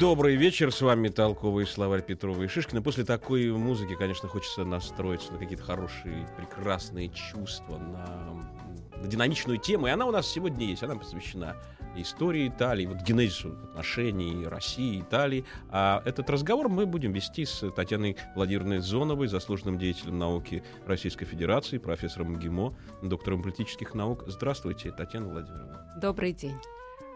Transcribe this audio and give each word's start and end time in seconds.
Добрый 0.00 0.34
вечер, 0.34 0.72
с 0.72 0.80
вами 0.80 1.08
толковый 1.08 1.66
словарь 1.66 2.00
Петрова 2.00 2.42
и 2.42 2.48
Шишкина. 2.48 2.80
После 2.80 3.04
такой 3.04 3.52
музыки, 3.52 3.94
конечно, 3.94 4.30
хочется 4.30 4.64
настроиться 4.64 5.30
на 5.30 5.38
какие-то 5.38 5.62
хорошие, 5.62 6.26
прекрасные 6.38 7.10
чувства, 7.10 7.76
на, 7.76 8.96
на 8.96 9.06
динамичную 9.06 9.58
тему. 9.58 9.88
И 9.88 9.90
она 9.90 10.06
у 10.06 10.10
нас 10.10 10.26
сегодня 10.26 10.64
есть, 10.64 10.82
она 10.82 10.94
посвящена 10.94 11.54
истории 11.96 12.48
Италии, 12.48 12.86
вот 12.86 13.02
генезису 13.02 13.50
отношений 13.62 14.46
России 14.46 14.96
и 14.96 15.00
Италии. 15.02 15.44
А 15.68 16.00
этот 16.06 16.30
разговор 16.30 16.70
мы 16.70 16.86
будем 16.86 17.12
вести 17.12 17.44
с 17.44 17.70
Татьяной 17.70 18.16
Владимировной 18.34 18.78
Зоновой, 18.78 19.28
заслуженным 19.28 19.78
деятелем 19.78 20.18
науки 20.18 20.64
Российской 20.86 21.26
Федерации, 21.26 21.76
профессором 21.76 22.36
МГИМО, 22.36 22.74
доктором 23.02 23.42
политических 23.42 23.92
наук. 23.92 24.24
Здравствуйте, 24.28 24.92
Татьяна 24.92 25.28
Владимировна. 25.28 25.92
Добрый 26.00 26.32
день. 26.32 26.56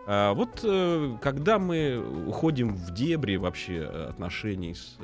А, 0.07 0.35
вот 0.35 0.61
э, 0.63 1.17
когда 1.23 1.59
мы 1.59 2.27
уходим 2.27 2.75
в 2.75 2.93
дебри 2.93 3.37
вообще 3.37 3.85
отношений 3.85 4.75
с 4.75 4.99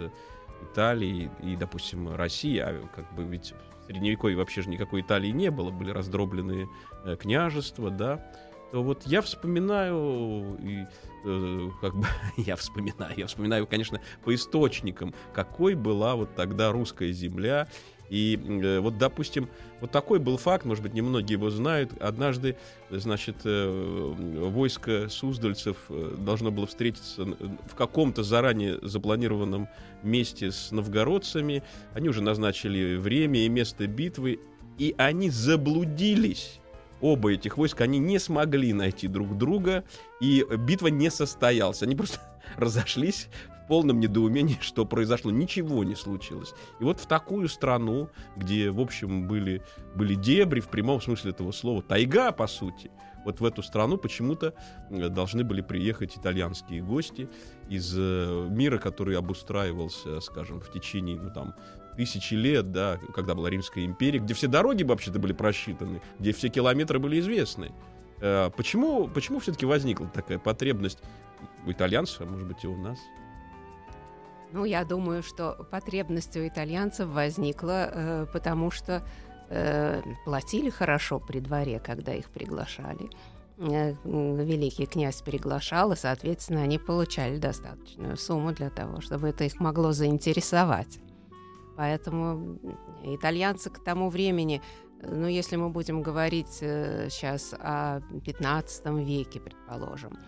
Италией 0.62 1.30
и, 1.42 1.56
допустим, 1.56 2.14
Россией, 2.14 2.60
а 2.60 2.88
как 2.94 3.12
бы 3.14 3.24
ведь 3.24 3.54
в 3.82 3.86
Средневековье 3.86 4.36
вообще 4.36 4.62
же 4.62 4.68
никакой 4.68 5.00
Италии 5.00 5.30
не 5.30 5.50
было, 5.50 5.70
были 5.70 5.90
раздробленные 5.90 6.68
э, 7.04 7.16
княжества, 7.16 7.90
да, 7.90 8.24
то 8.72 8.82
вот 8.82 9.02
я 9.06 9.22
вспоминаю, 9.22 10.56
и, 10.60 10.86
э, 11.24 11.70
как 11.80 11.96
бы 11.96 12.06
я 12.36 12.56
вспоминаю, 12.56 13.14
я 13.16 13.26
вспоминаю, 13.26 13.66
конечно, 13.66 14.00
по 14.22 14.34
источникам, 14.34 15.14
какой 15.32 15.74
была 15.74 16.14
вот 16.14 16.34
тогда 16.34 16.72
русская 16.72 17.10
земля, 17.12 17.68
и 18.10 18.38
э, 18.44 18.80
вот, 18.80 18.98
допустим, 18.98 19.48
вот 19.80 19.92
такой 19.92 20.18
был 20.18 20.36
факт, 20.36 20.64
может 20.64 20.82
быть, 20.82 20.92
немногие 20.92 21.38
его 21.38 21.48
знают. 21.48 21.92
Однажды, 22.02 22.56
значит, 22.90 23.36
э, 23.44 24.14
войско 24.50 25.08
суздальцев 25.08 25.76
э, 25.88 26.16
должно 26.18 26.50
было 26.50 26.66
встретиться 26.66 27.24
в 27.24 27.74
каком-то 27.76 28.24
заранее 28.24 28.78
запланированном 28.82 29.68
месте 30.02 30.50
с 30.50 30.72
новгородцами. 30.72 31.62
Они 31.94 32.08
уже 32.08 32.20
назначили 32.20 32.96
время 32.96 33.44
и 33.44 33.48
место 33.48 33.86
битвы, 33.86 34.40
и 34.76 34.92
они 34.98 35.30
заблудились 35.30 36.60
оба 37.00 37.32
этих 37.32 37.58
войска, 37.58 37.84
они 37.84 37.98
не 37.98 38.18
смогли 38.18 38.72
найти 38.72 39.06
друг 39.06 39.38
друга, 39.38 39.84
и 40.20 40.44
битва 40.58 40.88
не 40.88 41.10
состоялась. 41.10 41.82
Они 41.82 41.94
просто 41.94 42.18
разошлись 42.56 43.28
полном 43.70 44.00
недоумении, 44.00 44.58
что 44.60 44.84
произошло. 44.84 45.30
Ничего 45.30 45.84
не 45.84 45.94
случилось. 45.94 46.54
И 46.80 46.84
вот 46.84 46.98
в 46.98 47.06
такую 47.06 47.48
страну, 47.48 48.10
где, 48.36 48.70
в 48.70 48.80
общем, 48.80 49.28
были, 49.28 49.62
были 49.94 50.14
дебри, 50.14 50.58
в 50.58 50.68
прямом 50.68 51.00
смысле 51.00 51.30
этого 51.30 51.52
слова, 51.52 51.80
тайга, 51.80 52.32
по 52.32 52.48
сути, 52.48 52.90
вот 53.24 53.38
в 53.38 53.44
эту 53.44 53.62
страну 53.62 53.96
почему-то 53.96 54.54
э, 54.90 55.08
должны 55.08 55.44
были 55.44 55.60
приехать 55.60 56.18
итальянские 56.18 56.82
гости 56.82 57.28
из 57.68 57.94
э, 57.96 58.48
мира, 58.50 58.78
который 58.78 59.16
обустраивался, 59.16 60.20
скажем, 60.20 60.60
в 60.60 60.72
течение, 60.72 61.16
ну, 61.16 61.30
там, 61.30 61.54
тысячи 61.96 62.34
лет, 62.34 62.72
да, 62.72 62.98
когда 63.14 63.36
была 63.36 63.50
Римская 63.50 63.84
империя, 63.84 64.18
где 64.18 64.34
все 64.34 64.48
дороги 64.48 64.82
вообще-то 64.82 65.20
были 65.20 65.32
просчитаны, 65.32 66.02
где 66.18 66.32
все 66.32 66.48
километры 66.48 66.98
были 66.98 67.20
известны. 67.20 67.70
Э, 68.20 68.50
почему, 68.56 69.06
почему 69.06 69.38
все-таки 69.38 69.64
возникла 69.64 70.08
такая 70.08 70.40
потребность 70.40 70.98
у 71.66 71.70
итальянцев, 71.70 72.22
а 72.22 72.24
может 72.24 72.48
быть 72.48 72.64
и 72.64 72.66
у 72.66 72.76
нас? 72.76 72.98
Ну, 74.52 74.64
я 74.64 74.84
думаю, 74.84 75.22
что 75.22 75.66
потребность 75.70 76.36
у 76.36 76.46
итальянцев 76.46 77.08
возникла, 77.08 77.90
э, 77.92 78.26
потому 78.32 78.70
что 78.70 79.02
э, 79.48 80.02
платили 80.24 80.70
хорошо 80.70 81.20
при 81.20 81.40
дворе, 81.40 81.78
когда 81.78 82.14
их 82.14 82.30
приглашали. 82.30 83.10
Э, 83.58 83.94
великий 84.04 84.86
князь 84.86 85.20
приглашал, 85.20 85.92
и, 85.92 85.96
соответственно, 85.96 86.62
они 86.62 86.78
получали 86.78 87.38
достаточную 87.38 88.16
сумму 88.16 88.52
для 88.52 88.70
того, 88.70 89.00
чтобы 89.00 89.28
это 89.28 89.44
их 89.44 89.60
могло 89.60 89.92
заинтересовать. 89.92 90.98
Поэтому 91.76 92.58
итальянцы 93.04 93.70
к 93.70 93.78
тому 93.84 94.08
времени, 94.08 94.62
ну, 95.02 95.26
если 95.26 95.56
мы 95.56 95.68
будем 95.68 96.02
говорить 96.02 96.58
э, 96.62 97.08
сейчас 97.10 97.54
о 97.58 98.00
15 98.24 98.86
веке, 99.06 99.40
предположим, 99.40 100.18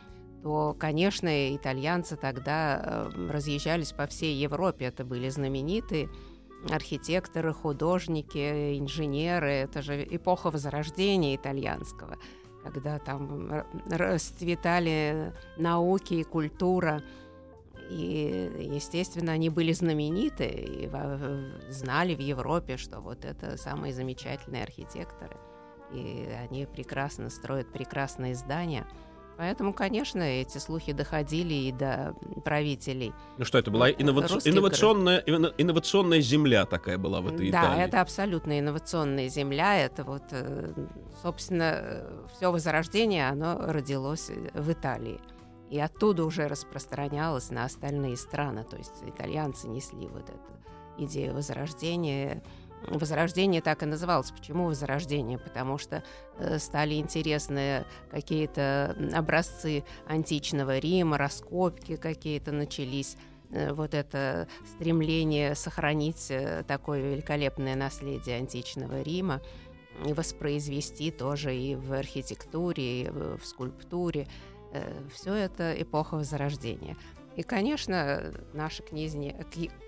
то, 0.43 0.75
конечно, 0.79 1.55
итальянцы 1.55 2.17
тогда 2.17 2.83
э, 2.83 3.29
разъезжались 3.31 3.93
по 3.93 4.07
всей 4.07 4.35
Европе. 4.35 4.87
Это 4.87 5.05
были 5.05 5.29
знаменитые 5.29 6.09
архитекторы, 6.69 7.53
художники, 7.53 8.79
инженеры. 8.79 9.51
Это 9.51 9.83
же 9.83 10.03
эпоха 10.03 10.51
возрождения 10.51 11.37
итальянского, 11.37 12.19
когда 12.65 12.99
там 12.99 13.65
расцветали 13.89 15.33
науки 15.57 16.15
и 16.15 16.25
культура. 16.25 17.03
И, 17.89 18.51
естественно, 18.73 19.33
они 19.33 19.49
были 19.49 19.73
знамениты 19.73 20.47
и 20.47 20.91
знали 21.71 22.15
в 22.15 22.21
Европе, 22.21 22.79
что 22.79 23.01
вот 23.01 23.25
это 23.25 23.57
самые 23.57 23.93
замечательные 23.93 24.65
архитекторы. 24.65 25.37
И 25.93 26.29
они 26.43 26.67
прекрасно 26.67 27.31
строят 27.31 27.73
прекрасные 27.73 28.35
здания– 28.35 28.89
Поэтому, 29.37 29.73
конечно, 29.73 30.23
эти 30.23 30.59
слухи 30.59 30.93
доходили 30.93 31.55
и 31.55 31.73
до 31.73 32.15
правителей. 32.45 33.13
Ну 33.39 33.45
что, 33.45 33.59
это 33.59 33.71
была 33.71 33.91
инноваци... 33.91 34.39
инновационная, 34.49 35.19
инновационная 35.19 36.21
земля 36.21 36.67
такая 36.67 36.99
была 36.99 37.21
в 37.21 37.29
этой 37.29 37.51
да, 37.51 37.61
Италии? 37.63 37.77
Да, 37.77 37.85
это 37.85 38.01
абсолютно 38.01 38.61
инновационная 38.61 39.29
земля. 39.29 39.79
Это 39.79 40.05
вот, 40.05 40.25
э, 40.31 40.73
собственно, 41.23 42.05
все 42.37 42.53
возрождение, 42.53 43.29
оно 43.29 43.59
родилось 43.59 44.31
в 44.55 44.73
Италии. 44.73 45.21
И 45.71 45.81
оттуда 45.81 46.25
уже 46.25 46.49
распространялось 46.49 47.51
на 47.51 47.65
остальные 47.65 48.19
страны. 48.19 48.65
То 48.65 48.77
есть 48.77 49.03
итальянцы 49.07 49.69
несли 49.69 50.07
вот 50.07 50.29
эту 50.29 50.53
идею 50.99 51.35
возрождения 51.35 52.43
Возрождение 52.89 53.61
так 53.61 53.83
и 53.83 53.87
называлось. 53.87 54.31
Почему 54.31 54.67
Возрождение? 54.67 55.39
Потому 55.39 55.79
что 55.79 56.03
э, 56.39 56.59
стали 56.59 56.95
интересны 56.95 57.85
какие-то 58.11 58.97
образцы 59.15 59.85
античного 60.07 60.79
Рима, 60.79 61.19
раскопки 61.19 61.97
какие-то 61.97 62.53
начались 62.53 63.17
э, 63.51 63.73
вот 63.73 63.95
это 63.95 64.49
стремление 64.67 65.55
сохранить 65.55 66.31
э, 66.31 66.65
такое 66.67 67.01
великолепное 67.13 67.77
наследие 67.77 68.39
античного 68.39 69.03
Рима 69.03 69.41
и 70.05 70.13
воспроизвести 70.13 71.11
тоже 71.11 71.55
и 71.55 71.77
в 71.77 71.93
архитектуре, 71.93 73.03
и 73.03 73.11
в 73.11 73.45
скульптуре. 73.45 74.27
Все 75.13 75.35
это 75.35 75.75
эпоха 75.79 76.15
Возрождения. 76.15 76.97
И, 77.37 77.43
конечно, 77.43 78.33
наши 78.55 78.83
князья, 78.83 79.35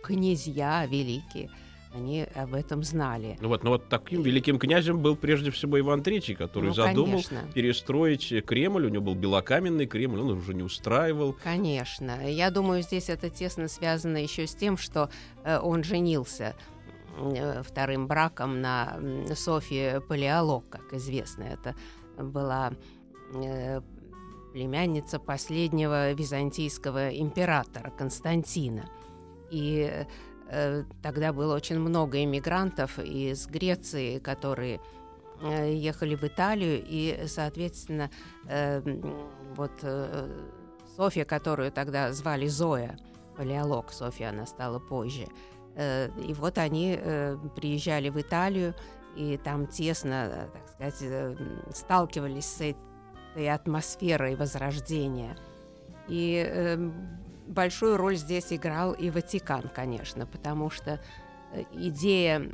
князья 0.03 0.85
великие– 0.85 1.51
они 1.95 2.27
об 2.35 2.55
этом 2.55 2.83
знали. 2.83 3.37
Ну 3.41 3.49
вот, 3.49 3.63
ну 3.63 3.71
вот 3.71 3.89
таким 3.89 4.23
великим 4.23 4.59
князем 4.59 5.01
был 5.01 5.17
прежде 5.17 5.51
всего 5.51 5.79
Иван 5.79 6.01
III, 6.01 6.35
который 6.35 6.67
ну, 6.67 6.75
задумал 6.75 7.23
конечно. 7.23 7.41
перестроить 7.55 8.35
Кремль. 8.45 8.87
У 8.87 8.89
него 8.89 9.05
был 9.05 9.15
белокаменный 9.15 9.87
Кремль, 9.87 10.21
он 10.21 10.31
уже 10.31 10.55
не 10.55 10.63
устраивал. 10.63 11.37
Конечно. 11.43 12.29
Я 12.29 12.51
думаю, 12.51 12.83
здесь 12.83 13.09
это 13.09 13.31
тесно 13.31 13.69
связано 13.69 14.17
еще 14.17 14.47
с 14.47 14.55
тем, 14.55 14.77
что 14.77 15.09
э, 15.45 15.59
он 15.59 15.85
женился 15.85 16.57
э, 17.17 17.63
вторым 17.63 18.07
браком 18.07 18.61
на 18.61 18.99
Софии 19.35 20.01
Палеолог, 20.09 20.69
как 20.69 20.93
известно. 20.95 21.45
Это 21.45 21.77
была 22.19 22.73
э, 23.35 23.81
племянница 24.53 25.19
последнего 25.19 26.13
византийского 26.13 27.11
императора 27.11 27.91
Константина. 27.91 28.89
И 29.51 29.89
Э, 29.91 30.07
тогда 31.03 31.33
было 31.33 31.55
очень 31.55 31.79
много 31.79 32.23
иммигрантов 32.23 32.99
из 32.99 33.47
Греции, 33.47 34.19
которые 34.19 34.81
э, 35.41 35.73
ехали 35.75 36.15
в 36.15 36.25
Италию, 36.25 36.83
и, 36.87 37.25
соответственно, 37.27 38.11
э, 38.47 38.83
вот 39.57 39.73
Софья, 40.97 41.25
которую 41.25 41.73
тогда 41.73 42.13
звали 42.13 42.47
Зоя, 42.47 42.99
палеолог 43.37 43.91
Софья, 43.91 44.29
она 44.29 44.47
стала 44.47 44.79
позже, 44.79 45.27
и 45.77 46.35
вот 46.35 46.59
они 46.59 46.97
приезжали 47.57 48.09
в 48.09 48.21
Италию, 48.21 48.75
и 49.17 49.37
там 49.37 49.67
тесно, 49.67 50.49
так 50.53 50.69
сказать, 50.69 51.37
сталкивались 51.75 52.47
с 52.47 52.61
этой 53.35 53.49
атмосферой 53.49 54.37
возрождения. 54.37 55.37
И 56.07 56.79
большую 57.47 57.97
роль 57.97 58.17
здесь 58.17 58.53
играл 58.53 58.93
и 58.93 59.11
Ватикан, 59.11 59.69
конечно, 59.69 60.27
потому 60.27 60.71
что 60.71 61.01
э, 61.53 61.65
идея 61.73 62.51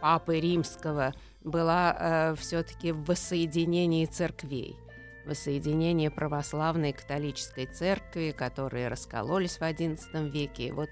Папы 0.00 0.38
Римского 0.38 1.14
была 1.42 1.96
э, 1.98 2.34
все-таки 2.36 2.92
в 2.92 3.04
воссоединении 3.04 4.04
церквей 4.06 4.76
воссоединение 5.24 6.10
православной 6.10 6.90
и 6.90 6.92
католической 6.92 7.66
церкви, 7.66 8.34
которые 8.36 8.88
раскололись 8.88 9.56
в 9.56 9.62
XI 9.62 10.28
веке. 10.28 10.68
И 10.68 10.72
вот 10.72 10.90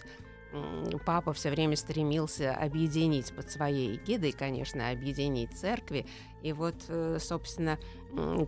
папа 1.05 1.33
все 1.33 1.51
время 1.51 1.77
стремился 1.77 2.55
объединить 2.55 3.35
под 3.35 3.51
своей 3.51 3.97
эгидой, 3.97 4.33
конечно, 4.33 4.91
объединить 4.91 5.53
церкви. 5.53 6.07
И 6.43 6.53
вот, 6.53 6.77
э, 6.89 7.19
собственно, 7.21 7.79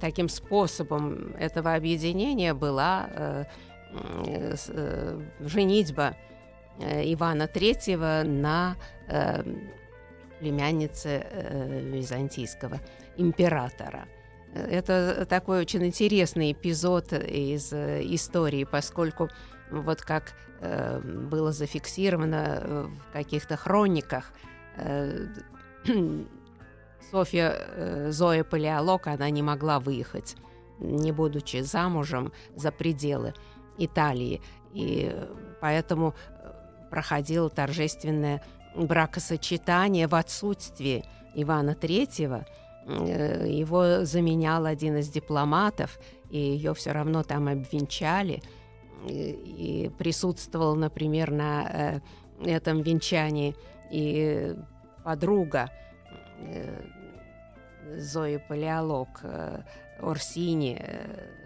таким 0.00 0.28
способом 0.28 1.34
этого 1.36 1.74
объединения 1.74 2.54
была 2.54 3.08
э, 3.10 3.44
женитьба 5.40 6.16
Ивана 6.78 7.44
III 7.44 8.24
на 8.24 8.76
племяннице 10.40 11.26
византийского 11.92 12.80
императора. 13.16 14.06
Это 14.54 15.26
такой 15.28 15.60
очень 15.60 15.84
интересный 15.86 16.52
эпизод 16.52 17.12
из 17.12 17.72
истории, 17.72 18.64
поскольку 18.64 19.28
вот 19.70 20.02
как 20.02 20.34
э, 20.60 21.00
было 21.00 21.52
зафиксировано 21.52 22.60
э, 22.60 22.86
в 23.08 23.12
каких-то 23.12 23.56
хрониках, 23.56 24.32
э, 24.76 25.26
Софья 27.10 27.54
э, 27.56 28.10
Зоя 28.10 28.44
Палеолог, 28.44 29.06
она 29.06 29.30
не 29.30 29.42
могла 29.42 29.80
выехать, 29.80 30.36
не 30.78 31.12
будучи 31.12 31.60
замужем 31.62 32.32
за 32.54 32.70
пределы 32.72 33.34
Италии. 33.78 34.40
И 34.72 35.14
поэтому 35.60 36.14
э, 36.14 36.52
проходило 36.90 37.48
торжественное 37.50 38.42
бракосочетание 38.74 40.06
в 40.06 40.14
отсутствии 40.14 41.04
Ивана 41.34 41.70
III. 41.70 42.46
Э, 42.86 43.46
его 43.48 44.04
заменял 44.04 44.66
один 44.66 44.96
из 44.98 45.08
дипломатов, 45.08 45.98
и 46.30 46.38
ее 46.38 46.74
все 46.74 46.92
равно 46.92 47.22
там 47.22 47.48
обвенчали– 47.48 48.42
и 49.06 49.90
присутствовал, 49.98 50.74
например, 50.76 51.30
на 51.30 51.66
э, 51.68 52.00
этом 52.44 52.80
венчании 52.80 53.54
и 53.90 54.54
подруга 55.04 55.70
Зои 57.96 58.42
Палеолог, 58.48 59.20
Орсини, 60.00 60.82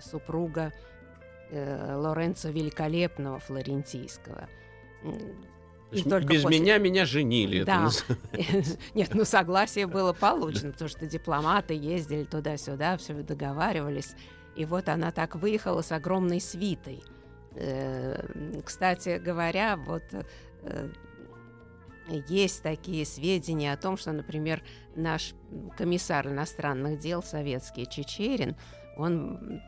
супруга 0.01 0.73
Лоренцо 1.51 2.51
Великолепного 2.51 3.39
Флорентийского. 3.39 4.49
И 5.91 6.03
только 6.03 6.35
без 6.35 6.43
после... 6.43 6.61
меня 6.61 6.79
меня 6.79 7.07
женили. 7.07 7.65
Да. 7.65 7.89
Нет, 8.95 9.11
ну 9.15 9.25
согласие 9.25 9.87
было 9.87 10.13
получено, 10.13 10.73
потому 10.73 10.89
что 10.91 11.07
дипломаты 11.07 11.75
ездили 11.75 12.25
туда-сюда, 12.25 12.99
все 12.99 13.15
договаривались. 13.15 14.15
И 14.55 14.65
вот 14.67 14.89
она 14.89 15.13
так 15.13 15.37
выехала 15.37 15.83
с 15.83 15.93
огромной 15.93 16.41
свитой– 16.41 17.03
Э, 17.61 18.61
кстати 18.65 19.19
говоря, 19.19 19.77
вот 19.77 20.05
э, 20.63 20.89
есть 22.29 22.63
такие 22.63 23.05
сведения 23.05 23.73
о 23.73 23.77
том, 23.77 23.97
что, 23.97 24.13
например, 24.13 24.63
наш 24.95 25.35
комиссар 25.77 26.29
иностранных 26.29 26.99
дел 27.01 27.23
советский 27.23 27.87
Чечерин, 27.87 28.57
он 28.97 29.61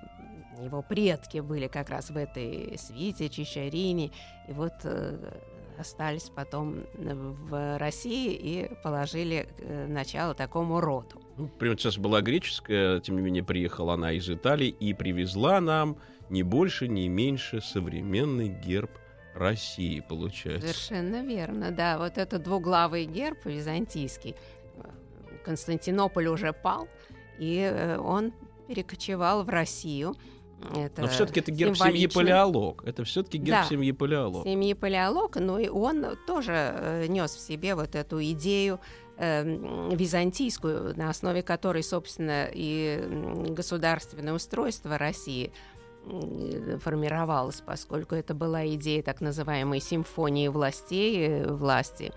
его 0.65 0.83
предки 0.83 1.39
были 1.39 1.69
как 1.69 1.91
раз 1.91 2.11
в 2.11 2.17
этой 2.17 2.77
свите 2.79 3.29
Чичарине, 3.29 4.11
и 4.49 4.53
вот 4.53 4.73
э, 4.85 5.33
остались 5.79 6.31
потом 6.35 6.85
в 6.95 7.79
России 7.79 8.35
и 8.35 8.71
положили 8.83 9.49
начало 9.89 10.35
такому 10.35 10.81
роду. 10.81 11.23
Ну, 11.37 11.49
принцесса 11.49 12.01
была 12.01 12.21
греческая, 12.21 13.01
тем 13.01 13.17
не 13.17 13.23
менее 13.23 13.43
приехала 13.43 13.95
она 13.95 14.13
из 14.13 14.29
Италии 14.29 14.69
и 14.69 14.93
привезла 14.93 15.61
нам 15.61 15.97
ни 16.29 16.43
больше, 16.43 16.87
ни 16.87 17.09
меньше 17.09 17.61
современный 17.61 18.49
герб 18.49 18.91
России, 19.35 20.01
получается. 20.01 20.69
Совершенно 20.69 21.23
верно, 21.25 21.71
да. 21.71 21.99
Вот 21.99 22.19
этот 22.19 22.43
двуглавый 22.43 23.07
герб 23.07 23.45
византийский. 23.45 24.35
Константинополь 25.45 26.27
уже 26.27 26.53
пал, 26.53 26.89
и 27.39 27.59
э, 27.61 27.97
он 27.99 28.33
перекочевал 28.69 29.43
в 29.45 29.49
Россию. 29.49 30.15
Это 30.75 31.03
Но 31.03 31.09
все-таки 31.09 31.41
это 31.41 31.51
герб 31.51 31.77
семьи 31.77 32.07
Палеолог. 32.07 32.83
Это 32.85 33.05
все-таки 33.05 33.39
герб 33.39 33.63
да, 33.63 33.65
семьи 33.65 33.93
Палеолог. 33.93 34.45
Семьи 34.45 34.75
Палеолог, 34.75 35.37
но 35.37 35.59
и 35.59 35.69
он 35.69 36.17
тоже 36.27 36.53
э, 36.53 37.07
нес 37.09 37.35
в 37.35 37.41
себе 37.41 37.75
вот 37.75 37.95
эту 37.95 38.23
идею 38.23 38.81
э, 39.17 39.45
византийскую, 39.95 40.97
на 40.97 41.11
основе 41.11 41.43
которой, 41.43 41.83
собственно, 41.83 42.49
и 42.53 43.03
государственное 43.51 44.35
устройство 44.35 44.99
России– 44.99 45.53
формировалась, 46.81 47.63
поскольку 47.65 48.15
это 48.15 48.35
была 48.35 48.67
идея 48.75 49.03
так 49.03 49.21
называемой 49.21 49.81
симфонии 49.81 50.49
властей, 50.49 51.29
э, 51.29 51.53
власти 51.53 52.13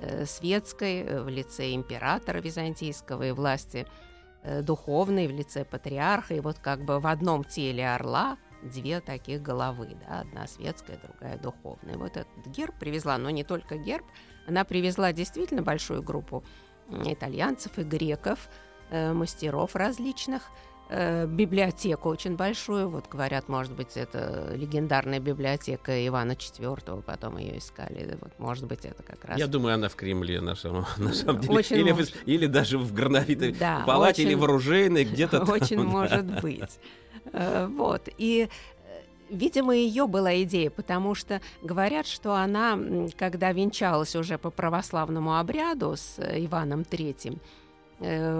э, 0.00 0.24
светской 0.24 1.22
в 1.22 1.28
лице 1.28 1.74
императора 1.74 2.38
византийского 2.38 3.24
и 3.24 3.32
власти 3.32 3.86
духовной 4.62 5.26
в 5.26 5.30
лице 5.30 5.64
патриарха. 5.64 6.34
И 6.34 6.40
вот 6.40 6.58
как 6.58 6.84
бы 6.84 7.00
в 7.00 7.06
одном 7.06 7.44
теле 7.44 7.88
орла 7.88 8.36
две 8.62 9.00
таких 9.00 9.42
головы, 9.42 9.96
да, 10.06 10.20
одна 10.20 10.46
светская, 10.46 10.98
другая 11.02 11.38
духовная. 11.38 11.96
Вот 11.96 12.16
этот 12.16 12.46
герб 12.46 12.74
привезла, 12.78 13.18
но 13.18 13.30
не 13.30 13.44
только 13.44 13.76
герб, 13.76 14.04
она 14.46 14.64
привезла 14.64 15.12
действительно 15.12 15.62
большую 15.62 16.02
группу 16.02 16.44
итальянцев 17.04 17.78
и 17.78 17.82
греков, 17.82 18.48
мастеров 18.90 19.74
различных– 19.76 20.50
э, 20.88 21.26
библиотеку 21.26 22.08
очень 22.08 22.36
большую. 22.36 22.88
Вот 22.88 23.08
говорят, 23.08 23.48
может 23.48 23.72
быть, 23.72 23.96
это 23.96 24.52
легендарная 24.54 25.20
библиотека 25.20 26.06
Ивана 26.06 26.32
IV, 26.32 27.02
потом 27.02 27.38
ее 27.38 27.58
искали. 27.58 28.16
Вот, 28.20 28.32
может 28.38 28.66
быть, 28.66 28.84
это 28.84 29.02
как 29.02 29.24
раз. 29.24 29.38
Я 29.38 29.46
думаю, 29.46 29.74
она 29.74 29.88
в 29.88 29.96
Кремле 29.96 30.40
на 30.40 30.54
самом, 30.54 30.86
на 30.96 31.12
самом 31.12 31.40
деле. 31.40 31.54
Очень 31.54 31.76
или, 31.78 31.92
в, 31.92 32.26
или 32.26 32.46
даже 32.46 32.78
в 32.78 32.92
Грановитой 32.92 33.52
да, 33.52 33.84
палате, 33.86 34.22
очень, 34.22 34.30
или 34.30 34.34
в 34.34 34.44
оружейной, 34.44 35.04
где-то 35.04 35.42
Очень 35.50 35.78
там, 35.78 35.86
может 35.86 36.26
да. 36.26 36.40
быть. 36.40 36.78
Э, 37.32 37.66
вот. 37.66 38.08
И 38.18 38.48
э, 38.48 38.48
Видимо, 39.30 39.74
ее 39.74 40.06
была 40.06 40.42
идея, 40.42 40.70
потому 40.70 41.14
что 41.14 41.40
говорят, 41.62 42.06
что 42.06 42.34
она, 42.34 42.78
когда 43.16 43.52
венчалась 43.52 44.14
уже 44.14 44.38
по 44.38 44.50
православному 44.50 45.38
обряду 45.38 45.96
с 45.96 46.18
Иваном 46.18 46.84
Э, 46.84 47.63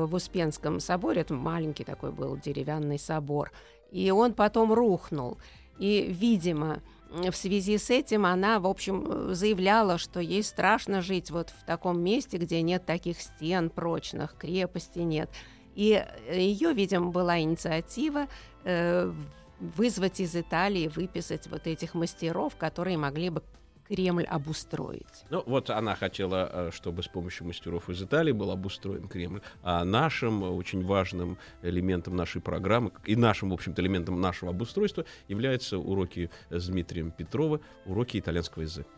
в 0.06 0.14
Успенском 0.14 0.80
соборе. 0.80 1.22
Это 1.22 1.34
маленький 1.34 1.84
такой 1.84 2.12
был 2.12 2.36
деревянный 2.36 2.98
собор. 2.98 3.52
И 3.90 4.10
он 4.10 4.34
потом 4.34 4.72
рухнул. 4.72 5.38
И, 5.78 6.06
видимо, 6.08 6.80
в 7.10 7.32
связи 7.32 7.78
с 7.78 7.90
этим 7.90 8.26
она, 8.26 8.58
в 8.58 8.66
общем, 8.66 9.34
заявляла, 9.34 9.98
что 9.98 10.20
ей 10.20 10.42
страшно 10.42 11.00
жить 11.00 11.30
вот 11.30 11.50
в 11.50 11.64
таком 11.64 12.00
месте, 12.00 12.38
где 12.38 12.60
нет 12.62 12.84
таких 12.84 13.20
стен 13.20 13.70
прочных, 13.70 14.36
крепости 14.36 15.00
нет. 15.00 15.30
И 15.74 16.04
ее, 16.32 16.72
видимо, 16.72 17.10
была 17.10 17.40
инициатива 17.40 18.26
э, 18.64 19.12
вызвать 19.60 20.20
из 20.20 20.34
Италии, 20.34 20.88
выписать 20.88 21.46
вот 21.48 21.66
этих 21.66 21.94
мастеров, 21.94 22.56
которые 22.56 22.98
могли 22.98 23.30
бы 23.30 23.42
Кремль 23.88 24.24
обустроить. 24.24 25.24
Ну, 25.30 25.42
вот 25.46 25.70
она 25.70 25.94
хотела, 25.94 26.50
э, 26.52 26.70
чтобы 26.72 27.02
с 27.02 27.08
помощью 27.08 27.46
мастеров 27.46 27.90
из 27.90 28.02
Италии 28.02 28.32
был 28.32 28.50
обустроен 28.50 29.08
Кремль. 29.08 29.40
А 29.62 29.84
нашим 29.84 30.42
очень 30.42 30.84
важным 30.84 31.36
элементом 31.62 32.16
нашей 32.16 32.40
программы 32.40 32.92
и 33.04 33.14
нашим, 33.14 33.50
в 33.50 33.52
общем-то, 33.52 33.82
элементом 33.82 34.20
нашего 34.20 34.52
обустройства 34.52 35.04
являются 35.28 35.78
уроки 35.78 36.30
с 36.50 36.68
Дмитрием 36.68 37.10
Петрова, 37.10 37.60
уроки 37.84 38.18
итальянского 38.18 38.62
языка. 38.62 38.88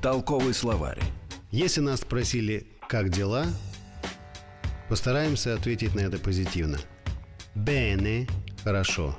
Толковый 0.00 0.54
словарь. 0.54 1.00
Если 1.50 1.80
нас 1.80 2.00
спросили, 2.00 2.66
как 2.88 3.08
дела, 3.08 3.46
постараемся 4.88 5.54
ответить 5.54 5.94
на 5.94 6.00
это 6.00 6.18
позитивно. 6.18 6.78
Bene– 7.56 8.28
хорошо. 8.62 9.16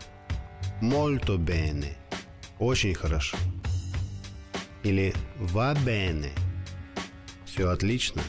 Molto 0.81 1.37
bene– 1.37 1.95
очень 2.59 2.93
хорошо. 2.93 3.37
Или 4.83 5.13
va 5.39 5.73
bene. 5.73 6.31
Все 7.45 7.69
отлично. 7.69 8.21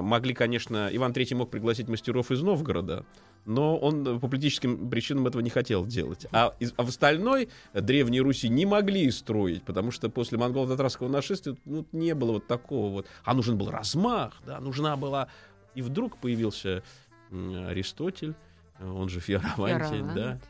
могли, 0.00 0.34
конечно, 0.34 0.88
Иван 0.92 1.12
III 1.12 1.34
мог 1.34 1.50
пригласить 1.50 1.88
мастеров 1.88 2.30
из 2.30 2.40
Новгорода, 2.42 3.04
но 3.44 3.76
он 3.76 4.06
э, 4.06 4.20
по 4.20 4.28
политическим 4.28 4.88
причинам 4.88 5.26
этого 5.26 5.42
не 5.42 5.50
хотел 5.50 5.84
делать. 5.84 6.26
А, 6.30 6.54
из- 6.60 6.72
а 6.76 6.84
в 6.84 6.88
остальной 6.88 7.48
э, 7.72 7.80
Древней 7.80 8.20
Руси 8.20 8.48
не 8.48 8.64
могли 8.66 9.10
строить, 9.10 9.64
потому 9.64 9.90
что 9.90 10.08
после 10.08 10.38
монголо-татарского 10.38 11.08
нашествия 11.08 11.56
ну, 11.64 11.84
не 11.92 12.14
было 12.14 12.32
вот 12.32 12.46
такого 12.46 12.92
вот. 12.92 13.06
А 13.24 13.34
нужен 13.34 13.58
был 13.58 13.70
размах, 13.70 14.34
да, 14.46 14.60
нужна 14.60 14.96
была... 14.96 15.28
И 15.74 15.80
вдруг 15.82 16.18
появился 16.18 16.82
Аристотель, 17.30 18.34
э, 18.78 18.88
он 18.88 19.08
же 19.08 19.20
Фиаравантий, 19.20 19.98
Фиаравант. 19.98 20.14
да, 20.14 20.40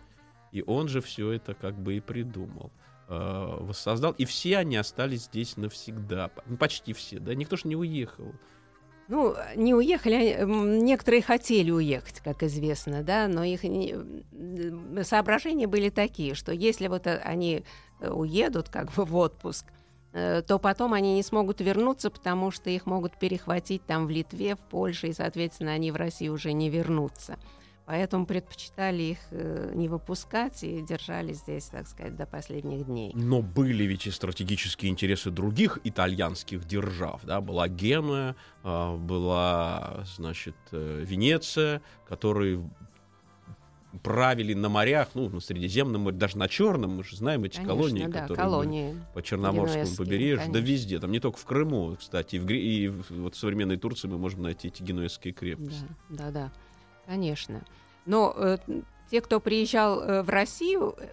и 0.50 0.62
он 0.66 0.88
же 0.88 1.00
все 1.00 1.30
это 1.30 1.54
как 1.54 1.74
бы 1.78 1.96
и 1.96 2.00
придумал, 2.00 2.70
э, 3.08 3.56
воссоздал. 3.60 4.12
И 4.12 4.24
все 4.24 4.58
они 4.58 4.76
остались 4.76 5.24
здесь 5.24 5.56
навсегда. 5.56 6.30
Ну, 6.46 6.56
почти 6.56 6.92
все, 6.92 7.18
да, 7.18 7.34
никто 7.34 7.56
же 7.56 7.68
не 7.68 7.76
уехал. 7.76 8.34
Ну, 9.08 9.34
не 9.56 9.74
уехали, 9.74 10.44
некоторые 10.46 11.22
хотели 11.22 11.70
уехать, 11.70 12.20
как 12.20 12.42
известно, 12.42 13.02
да, 13.02 13.28
но 13.28 13.44
их 13.44 13.64
не- 13.64 13.96
соображения 15.04 15.66
были 15.66 15.90
такие, 15.90 16.34
что 16.34 16.52
если 16.52 16.86
вот 16.86 17.06
э, 17.06 17.20
они 17.24 17.64
э, 18.00 18.10
уедут 18.10 18.68
как 18.68 18.92
бы 18.92 19.04
в 19.04 19.14
отпуск, 19.16 19.66
э, 20.12 20.42
то 20.46 20.58
потом 20.58 20.94
они 20.94 21.14
не 21.14 21.22
смогут 21.22 21.60
вернуться, 21.60 22.10
потому 22.10 22.50
что 22.50 22.70
их 22.70 22.86
могут 22.86 23.18
перехватить 23.18 23.84
там 23.84 24.06
в 24.06 24.10
Литве, 24.10 24.54
в 24.54 24.60
Польше, 24.60 25.08
и, 25.08 25.12
соответственно, 25.12 25.72
они 25.72 25.90
в 25.90 25.96
Россию 25.96 26.34
уже 26.34 26.52
не 26.52 26.70
вернутся. 26.70 27.38
Поэтому 27.84 28.26
предпочитали 28.26 29.02
их 29.02 29.18
э, 29.32 29.72
не 29.74 29.88
выпускать 29.88 30.62
и 30.62 30.82
держали 30.82 31.32
здесь, 31.32 31.64
так 31.64 31.88
сказать, 31.88 32.16
до 32.16 32.26
последних 32.26 32.86
дней. 32.86 33.12
Но 33.14 33.42
были 33.42 33.82
ведь 33.84 34.06
и 34.06 34.10
стратегические 34.10 34.92
интересы 34.92 35.30
других 35.30 35.78
итальянских 35.82 36.64
держав. 36.64 37.22
Да? 37.24 37.40
Была 37.40 37.68
Генуя, 37.68 38.36
а, 38.62 38.96
была, 38.96 40.04
значит, 40.16 40.54
э, 40.70 41.04
Венеция, 41.04 41.82
которые 42.06 42.62
правили 44.02 44.54
на 44.54 44.68
морях, 44.68 45.08
ну, 45.14 45.28
на 45.28 45.40
Средиземном 45.40 46.02
море, 46.02 46.16
даже 46.16 46.38
на 46.38 46.48
Черном, 46.48 46.96
мы 46.96 47.04
же 47.04 47.16
знаем 47.16 47.44
эти 47.44 47.56
Конечно, 47.56 47.74
колонии, 47.74 48.06
да, 48.06 48.20
которые 48.22 48.36
колонии. 48.36 48.96
по 49.12 49.22
Черноморскому 49.22 49.96
побережью, 49.96 50.46
да 50.46 50.52
конечно. 50.54 50.72
везде, 50.72 50.98
там 50.98 51.12
не 51.12 51.20
только 51.20 51.38
в 51.38 51.44
Крыму, 51.44 51.96
кстати, 51.98 52.36
и 52.36 52.38
в, 52.38 52.46
Гре- 52.46 52.60
и 52.62 52.88
в 52.88 53.10
вот 53.10 53.34
в 53.34 53.38
современной 53.38 53.76
Турции 53.76 54.08
мы 54.08 54.18
можем 54.18 54.42
найти 54.42 54.68
эти 54.68 54.82
генуэзские 54.82 55.34
крепости. 55.34 55.84
Да, 56.08 56.30
да, 56.30 56.30
да, 56.30 56.52
конечно. 57.06 57.62
Но 58.06 58.32
э, 58.36 58.58
те, 59.10 59.20
кто 59.20 59.40
приезжал 59.40 60.00
э, 60.00 60.22
в 60.22 60.28
Россию, 60.30 60.94
э, 60.98 61.08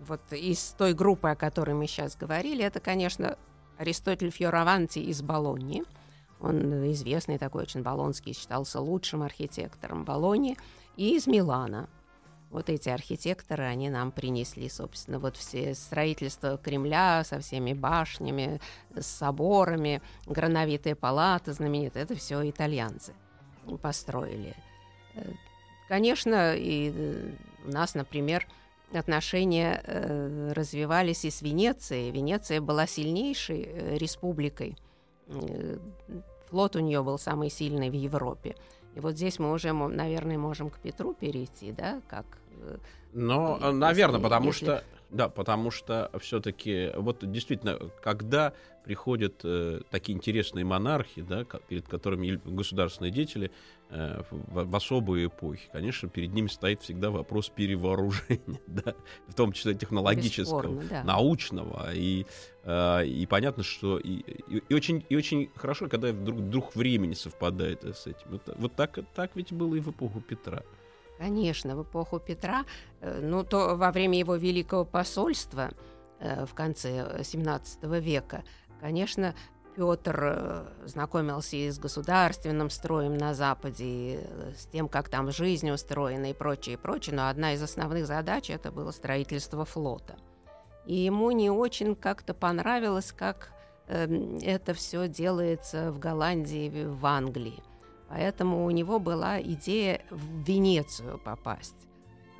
вот 0.00 0.20
из 0.32 0.74
той 0.78 0.94
группы, 0.94 1.28
о 1.28 1.36
которой 1.36 1.74
мы 1.74 1.86
сейчас 1.86 2.16
говорили, 2.16 2.64
это, 2.64 2.80
конечно, 2.80 3.38
Аристотель 3.78 4.30
Фьораванти 4.30 4.98
из 4.98 5.22
Болоньи. 5.22 5.84
Он 6.40 6.72
э, 6.72 6.92
известный 6.92 7.38
такой, 7.38 7.62
очень 7.62 7.82
болонский, 7.82 8.32
считался 8.32 8.80
лучшим 8.80 9.22
архитектором 9.22 10.04
Болоньи. 10.04 10.56
И 10.96 11.16
из 11.16 11.26
Милана. 11.26 11.88
Вот 12.50 12.68
эти 12.68 12.88
архитекторы, 12.88 13.62
они 13.62 13.90
нам 13.90 14.10
принесли, 14.10 14.68
собственно, 14.68 15.20
вот 15.20 15.36
все 15.36 15.72
строительство 15.76 16.58
Кремля 16.58 17.22
со 17.22 17.38
всеми 17.38 17.74
башнями, 17.74 18.60
с 18.96 19.06
соборами, 19.06 20.02
грановитые 20.26 20.96
палаты 20.96 21.52
знаменитые. 21.52 22.02
Это 22.02 22.16
все 22.16 22.50
итальянцы 22.50 23.14
построили. 23.80 24.56
Конечно, 25.88 26.54
и 26.54 26.92
э, 26.94 27.30
у 27.66 27.70
нас, 27.70 27.94
например, 27.94 28.46
отношения 28.92 29.82
э, 29.84 30.52
развивались 30.54 31.24
и 31.24 31.30
с 31.30 31.42
Венецией. 31.42 32.10
Венеция 32.12 32.60
была 32.60 32.86
сильнейшей 32.86 33.68
э, 33.68 33.98
республикой. 33.98 34.76
Флот 36.48 36.76
у 36.76 36.80
нее 36.80 37.02
был 37.02 37.18
самый 37.18 37.50
сильный 37.50 37.90
в 37.90 37.94
Европе. 37.94 38.56
И 38.94 39.00
вот 39.00 39.14
здесь 39.14 39.38
мы 39.38 39.52
уже, 39.52 39.72
наверное, 39.72 40.38
можем 40.38 40.70
к 40.70 40.78
Петру 40.78 41.14
перейти, 41.14 41.70
да, 41.72 42.00
как 42.08 42.26
Если- 43.12 43.72
наверное, 43.72 44.20
потому 44.20 44.46
если- 44.46 44.64
что 44.64 44.84
да, 45.10 45.28
потому 45.28 45.70
что 45.70 46.10
все-таки 46.20 46.90
вот 46.96 47.30
действительно, 47.30 47.78
когда 48.02 48.52
приходят 48.84 49.40
э, 49.44 49.80
такие 49.90 50.16
интересные 50.16 50.64
монархи, 50.64 51.22
да, 51.22 51.44
перед 51.68 51.86
которыми 51.86 52.40
государственные 52.44 53.10
деятели 53.10 53.50
э, 53.90 54.22
в, 54.30 54.64
в 54.70 54.76
особые 54.76 55.26
эпохи, 55.26 55.68
конечно, 55.72 56.08
перед 56.08 56.32
ними 56.32 56.46
стоит 56.46 56.80
всегда 56.82 57.10
вопрос 57.10 57.50
перевооружения, 57.50 58.60
да, 58.66 58.94
в 59.28 59.34
том 59.34 59.52
числе 59.52 59.74
технологического, 59.74 60.62
бесспорно, 60.62 60.82
да. 60.88 61.04
научного 61.04 61.92
и 61.94 62.24
э, 62.64 63.06
и 63.06 63.26
понятно, 63.26 63.62
что 63.62 63.98
и, 63.98 64.20
и- 64.48 64.62
и 64.68 64.74
очень 64.74 65.04
и 65.08 65.16
очень 65.16 65.50
хорошо, 65.56 65.88
когда 65.88 66.12
вдруг 66.12 66.48
дух 66.48 66.74
времени 66.74 67.14
совпадает 67.14 67.84
э, 67.84 67.92
с 67.92 68.06
этим. 68.06 68.26
Вот, 68.30 68.42
вот 68.56 68.74
так 68.76 68.98
так 69.14 69.32
ведь 69.34 69.52
было 69.52 69.74
и 69.74 69.80
в 69.80 69.90
эпоху 69.90 70.20
Петра. 70.20 70.62
Конечно, 71.20 71.76
в 71.76 71.82
эпоху 71.82 72.18
Петра, 72.18 72.64
э, 73.02 73.20
ну 73.22 73.44
то 73.44 73.76
во 73.76 73.92
время 73.92 74.18
его 74.18 74.36
великого 74.36 74.86
посольства 74.86 75.70
э, 76.18 76.46
в 76.46 76.54
конце 76.54 77.20
XVII 77.20 78.00
века, 78.00 78.42
конечно, 78.80 79.34
Петр 79.76 80.18
э, 80.22 80.64
знакомился 80.86 81.56
и 81.56 81.68
с 81.68 81.78
государственным 81.78 82.70
строем 82.70 83.18
на 83.18 83.34
Западе, 83.34 83.84
и 83.84 84.18
э, 84.22 84.52
с 84.56 84.64
тем, 84.64 84.88
как 84.88 85.10
там 85.10 85.30
жизнь 85.30 85.70
устроена 85.70 86.30
и 86.30 86.32
прочее, 86.32 86.76
и 86.76 86.78
прочее. 86.78 87.14
Но 87.14 87.28
одна 87.28 87.52
из 87.52 87.62
основных 87.62 88.06
задач 88.06 88.48
это 88.48 88.72
было 88.72 88.90
строительство 88.90 89.66
флота. 89.66 90.16
И 90.86 90.94
ему 90.94 91.32
не 91.32 91.50
очень 91.50 91.96
как-то 91.96 92.32
понравилось, 92.32 93.12
как 93.12 93.52
эм, 93.88 94.38
это 94.38 94.72
все 94.72 95.06
делается 95.06 95.92
в 95.92 95.98
Голландии, 95.98 96.86
в 96.86 97.04
Англии. 97.04 97.62
Поэтому 98.10 98.66
у 98.66 98.70
него 98.70 98.98
была 98.98 99.40
идея 99.40 100.02
в 100.10 100.42
Венецию 100.42 101.18
попасть. 101.18 101.86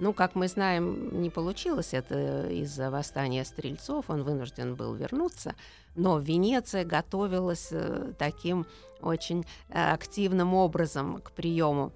Ну, 0.00 0.12
как 0.12 0.34
мы 0.34 0.48
знаем, 0.48 1.20
не 1.20 1.30
получилось 1.30 1.92
это 1.92 2.48
из-за 2.48 2.90
восстания 2.90 3.44
стрельцов, 3.44 4.06
он 4.08 4.24
вынужден 4.24 4.74
был 4.74 4.94
вернуться, 4.94 5.54
но 5.94 6.18
Венеция 6.18 6.84
готовилась 6.84 7.68
э, 7.70 8.12
таким 8.18 8.66
очень 9.02 9.44
э, 9.68 9.92
активным 9.92 10.54
образом 10.54 11.20
к 11.20 11.32
приему 11.32 11.92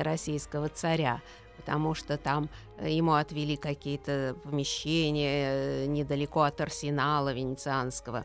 российского 0.00 0.68
царя, 0.68 1.22
потому 1.56 1.94
что 1.94 2.16
там 2.16 2.50
э, 2.76 2.90
ему 2.90 3.12
отвели 3.12 3.56
какие-то 3.56 4.34
помещения 4.42 5.86
недалеко 5.86 6.42
от 6.42 6.60
арсенала 6.60 7.32
венецианского, 7.32 8.24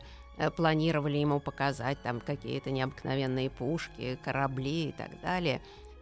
планировали 0.56 1.18
ему 1.18 1.40
показать 1.40 2.00
там 2.02 2.20
какие-то 2.20 2.70
необыкновенные 2.70 3.50
пушки, 3.50 4.18
корабли 4.24 4.88
и 4.88 4.92
так 4.92 5.20
далее. 5.20 5.60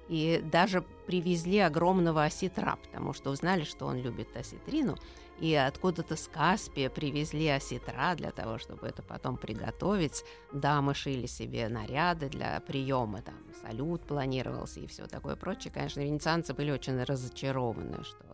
И 0.08 0.42
даже 0.44 0.82
привезли 1.06 1.58
огромного 1.58 2.24
осетра, 2.24 2.76
потому 2.76 3.12
что 3.12 3.30
узнали, 3.30 3.64
что 3.64 3.86
он 3.86 3.98
любит 3.98 4.36
осетрину. 4.36 4.98
И 5.38 5.54
откуда-то 5.54 6.16
с 6.16 6.28
Каспия 6.28 6.88
привезли 6.90 7.48
осетра 7.48 8.14
для 8.14 8.30
того, 8.30 8.58
чтобы 8.58 8.86
это 8.86 9.02
потом 9.02 9.36
приготовить. 9.36 10.24
Дамы 10.52 10.94
шили 10.94 11.26
себе 11.26 11.68
наряды 11.68 12.28
для 12.28 12.60
приема, 12.60 13.22
там 13.22 13.34
салют 13.62 14.02
планировался 14.02 14.80
и 14.80 14.86
все 14.86 15.06
такое 15.06 15.34
прочее. 15.34 15.72
Конечно, 15.72 16.00
венецианцы 16.00 16.54
были 16.54 16.70
очень 16.70 17.02
разочарованы, 17.02 18.04
что 18.04 18.24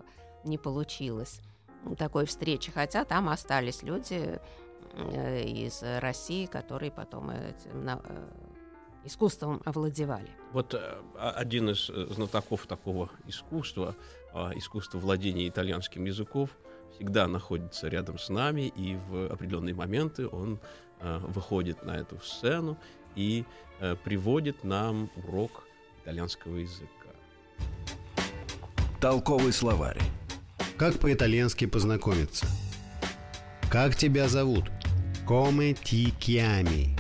не 0.45 0.59
получилось 0.59 1.41
такой 1.97 2.27
встречи. 2.27 2.71
Хотя 2.71 3.05
там 3.05 3.29
остались 3.29 3.83
люди 3.83 4.15
э, 4.21 4.39
из 5.45 5.83
России, 6.01 6.47
которые 6.47 6.91
потом 6.91 7.31
этим 7.31 7.85
на- 7.85 8.01
э, 8.05 8.29
искусством 9.05 9.63
овладевали. 9.65 10.31
Вот 10.53 10.75
э, 10.75 10.79
а- 11.15 11.31
один 11.31 11.71
из 11.71 11.89
э, 11.91 12.07
знатоков 12.11 12.67
такого 12.67 13.11
искусства, 13.27 13.95
а, 14.35 14.51
искусства 14.57 14.99
владения 14.99 15.49
итальянским 15.49 16.05
языков, 16.05 16.51
всегда 16.95 17.29
находится 17.29 17.89
рядом 17.89 18.19
с 18.19 18.29
нами, 18.29 18.73
и 18.77 18.97
в 19.09 19.33
определенные 19.33 19.75
моменты 19.75 20.27
он 20.29 20.59
э, 21.01 21.19
выходит 21.19 21.85
на 21.85 21.97
эту 21.97 22.19
сцену 22.21 22.77
и 23.15 23.45
э, 23.81 23.95
приводит 24.05 24.65
нам 24.65 25.11
урок 25.17 25.63
итальянского 26.03 26.57
языка. 26.57 26.89
Толковый 29.01 29.53
словарь. 29.53 30.01
Как 30.77 30.99
по-итальянски 30.99 31.67
познакомиться? 31.67 32.47
Как 33.71 33.97
тебя 33.97 34.29
зовут? 34.29 34.65
Chiami? 35.27 36.97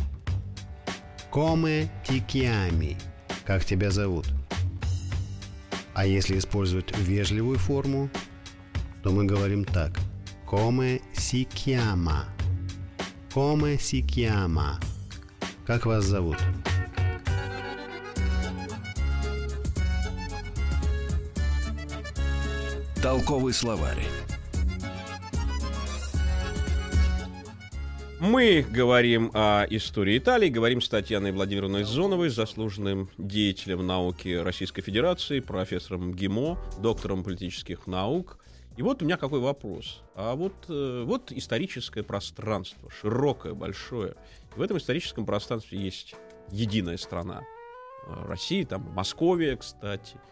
Come 1.32 1.88
ti 2.04 2.20
chiami? 2.20 2.94
Как 3.46 3.64
тебя 3.64 3.90
зовут? 3.90 4.26
А 5.94 6.04
если 6.04 6.36
использовать 6.36 6.94
вежливую 6.98 7.58
форму, 7.58 8.10
то 9.02 9.12
мы 9.12 9.24
говорим 9.24 9.64
так. 9.64 9.98
Chiama? 10.46 12.26
Come 13.34 13.78
si 13.78 14.02
chiama? 14.02 14.78
Как 15.66 15.86
вас 15.86 16.04
зовут? 16.04 16.36
Толковый 23.02 23.54
словарь. 23.54 24.06
Мы 28.20 28.66
говорим 28.68 29.30
о 29.32 29.64
истории 29.70 30.18
Италии, 30.18 30.48
говорим 30.48 30.80
с 30.80 30.88
Татьяной 30.88 31.30
Владимировной 31.30 31.84
Зоновой, 31.84 32.30
заслуженным 32.30 33.08
деятелем 33.16 33.86
науки 33.86 34.34
Российской 34.34 34.82
Федерации, 34.82 35.38
профессором 35.38 36.12
ГИМО, 36.12 36.58
доктором 36.80 37.22
политических 37.22 37.86
наук. 37.86 38.40
И 38.76 38.82
вот 38.82 39.02
у 39.02 39.04
меня 39.04 39.18
какой 39.18 39.38
вопрос. 39.38 40.02
А 40.16 40.34
вот, 40.34 40.52
э, 40.68 41.04
вот 41.06 41.30
историческое 41.30 42.02
пространство, 42.02 42.90
широкое, 42.90 43.54
большое. 43.54 44.16
В 44.56 44.62
этом 44.62 44.78
историческом 44.78 45.24
пространстве 45.24 45.78
есть 45.78 46.16
единая 46.50 46.96
страна. 46.96 47.42
Э, 48.08 48.26
Россия, 48.26 48.66
там 48.66 48.82
Московия, 48.94 49.56
кстати– 49.56 50.16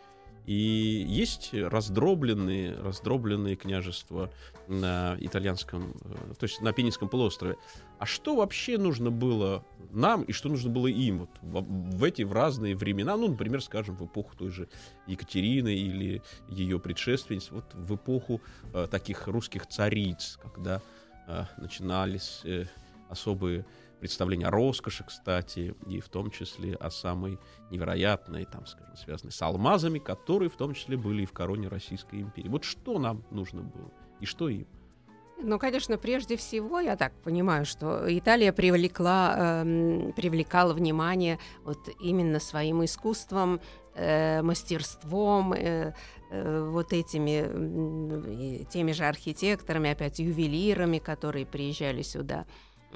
и 0.47 1.05
есть 1.09 1.53
раздробленные, 1.53 2.75
раздробленные 2.75 3.57
княжества 3.57 4.31
на 4.69 5.17
итальянском, 5.21 5.95
э, 6.03 6.35
то 6.39 6.45
есть 6.45 6.61
на 6.61 6.73
Пенинском 6.73 7.09
полуострове. 7.09 7.57
А 7.99 8.07
что 8.07 8.37
вообще 8.37 8.79
нужно 8.79 9.11
было 9.11 9.65
нам 9.91 10.23
и 10.23 10.33
что 10.33 10.49
нужно 10.49 10.71
было 10.71 10.87
им 10.87 11.19
вот 11.21 11.31
в, 11.43 11.97
в 11.99 12.05
эти 12.05 12.23
в 12.23 12.33
разные 12.33 12.77
времена, 12.77 13.17
ну, 13.17 13.29
например, 13.29 13.61
скажем, 13.61 13.97
в 13.97 14.07
эпоху 14.07 14.37
той 14.37 14.51
же 14.51 14.69
Екатерины 15.07 15.75
или 15.75 16.23
ее 16.49 16.79
предшественниц, 16.79 17.51
вот 17.51 17.75
в 17.75 17.97
эпоху 17.97 18.41
э, 18.73 18.87
таких 18.89 19.27
русских 19.27 19.67
цариц, 19.67 20.39
когда 20.41 20.81
э, 21.27 21.45
начинались 21.59 22.43
э, 22.45 22.67
особые 23.09 23.65
представление 24.01 24.49
о 24.49 24.51
роскоши, 24.51 25.05
кстати, 25.05 25.75
и 25.87 26.01
в 26.01 26.09
том 26.09 26.31
числе 26.31 26.75
о 26.75 26.91
самой 26.91 27.39
невероятной, 27.71 28.45
там, 28.45 28.67
скажем, 28.67 28.97
связанной 28.97 29.33
с 29.33 29.43
алмазами, 29.43 29.99
которые 29.99 30.49
в 30.49 30.57
том 30.57 30.75
числе 30.75 30.97
были 30.97 31.23
и 31.23 31.27
в 31.27 31.33
короне 31.33 31.69
Российской 31.69 32.21
империи. 32.21 32.49
Вот 32.49 32.65
что 32.65 32.99
нам 32.99 33.25
нужно 33.31 33.63
было 33.63 33.91
и 34.21 34.27
что 34.27 34.49
им? 34.49 34.67
Ну, 35.39 35.59
конечно, 35.59 35.99
прежде 35.99 36.37
всего, 36.37 36.81
я 36.81 36.97
так 36.97 37.13
понимаю, 37.23 37.67
что 37.67 38.07
Италия 38.09 38.53
привлекла, 38.55 39.35
э, 39.37 40.13
привлекала 40.17 40.73
внимание 40.73 41.39
вот 41.63 41.79
именно 42.01 42.41
своим 42.41 42.83
искусством, 42.83 43.61
э, 43.95 44.41
мастерством, 44.41 45.53
э, 45.53 45.93
э, 46.31 46.69
вот 46.71 46.95
этими, 46.95 48.65
теми 48.65 48.93
же 48.93 49.05
архитекторами, 49.05 49.91
опять 49.91 50.21
ювелирами, 50.21 50.99
которые 50.99 51.45
приезжали 51.45 52.01
сюда 52.01 52.47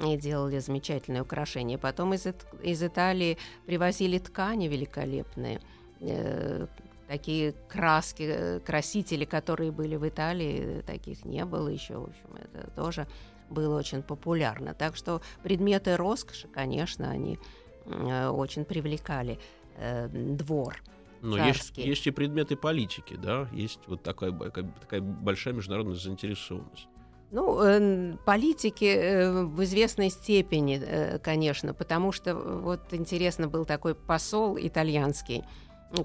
и 0.03 0.17
делали 0.17 0.59
замечательные 0.59 1.21
украшения. 1.21 1.77
Потом 1.77 2.13
из, 2.13 2.27
из 2.63 2.83
Италии 2.83 3.37
привозили 3.65 4.17
ткани 4.17 4.67
великолепные, 4.67 5.61
э, 5.99 6.67
такие 7.07 7.53
краски, 7.67 8.23
э, 8.23 8.59
красители, 8.61 9.25
которые 9.25 9.71
были 9.71 9.95
в 9.95 10.07
Италии, 10.07 10.81
таких 10.85 11.25
не 11.25 11.45
было 11.45 11.67
еще, 11.67 11.97
в 11.97 12.03
общем, 12.03 12.29
это 12.35 12.71
тоже 12.71 13.07
было 13.49 13.77
очень 13.77 14.01
популярно. 14.01 14.73
Так 14.73 14.95
что 14.95 15.21
предметы 15.43 15.97
роскоши, 15.97 16.47
конечно, 16.47 17.09
они 17.09 17.37
э, 17.85 18.27
очень 18.27 18.65
привлекали 18.65 19.39
э, 19.75 20.07
двор. 20.07 20.81
Но 21.21 21.37
есть, 21.45 21.77
есть 21.77 22.07
и 22.07 22.11
предметы 22.11 22.55
политики, 22.55 23.15
да, 23.15 23.47
есть 23.51 23.79
вот 23.85 24.01
такая, 24.01 24.31
такая 24.31 25.01
большая 25.01 25.53
международная 25.53 25.95
заинтересованность. 25.95 26.87
Ну, 27.31 27.63
э, 27.63 28.17
политики 28.25 28.83
э, 28.83 29.43
в 29.45 29.63
известной 29.63 30.09
степени, 30.09 30.81
э, 30.85 31.17
конечно, 31.19 31.73
потому 31.73 32.11
что 32.11 32.35
вот 32.35 32.93
интересно 32.93 33.47
был 33.47 33.63
такой 33.63 33.95
посол 33.95 34.57
итальянский 34.59 35.43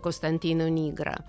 Константино 0.02 0.70
Нигра. 0.70 1.24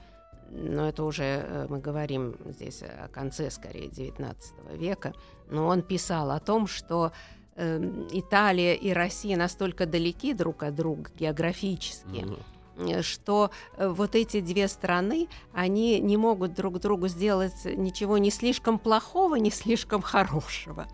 Но 0.51 0.88
это 0.88 1.03
уже 1.03 1.65
мы 1.67 1.79
говорим 1.79 2.36
здесь 2.45 2.81
о 2.81 3.07
конце, 3.10 3.49
скорее, 3.49 3.88
XIX 3.88 4.36
века. 4.77 5.13
Но 5.49 5.67
он 5.67 5.81
писал 5.81 6.31
о 6.31 6.39
том, 6.39 6.67
что 6.67 7.12
Италия 7.57 8.75
и 8.75 8.93
Россия 8.93 9.36
настолько 9.36 9.86
далеки 9.86 10.33
друг 10.33 10.63
от 10.63 10.75
друга 10.75 11.10
географически, 11.19 12.23
mm-hmm 12.23 12.56
что 13.01 13.51
э, 13.75 13.87
вот 13.87 14.15
эти 14.15 14.41
две 14.41 14.67
страны, 14.67 15.27
они 15.53 15.99
не 15.99 16.17
могут 16.17 16.53
друг 16.53 16.79
другу 16.79 17.07
сделать 17.07 17.65
ничего 17.65 18.17
не 18.17 18.31
слишком 18.31 18.79
плохого, 18.79 19.35
не 19.35 19.51
слишком 19.51 20.01
хорошего. 20.01 20.87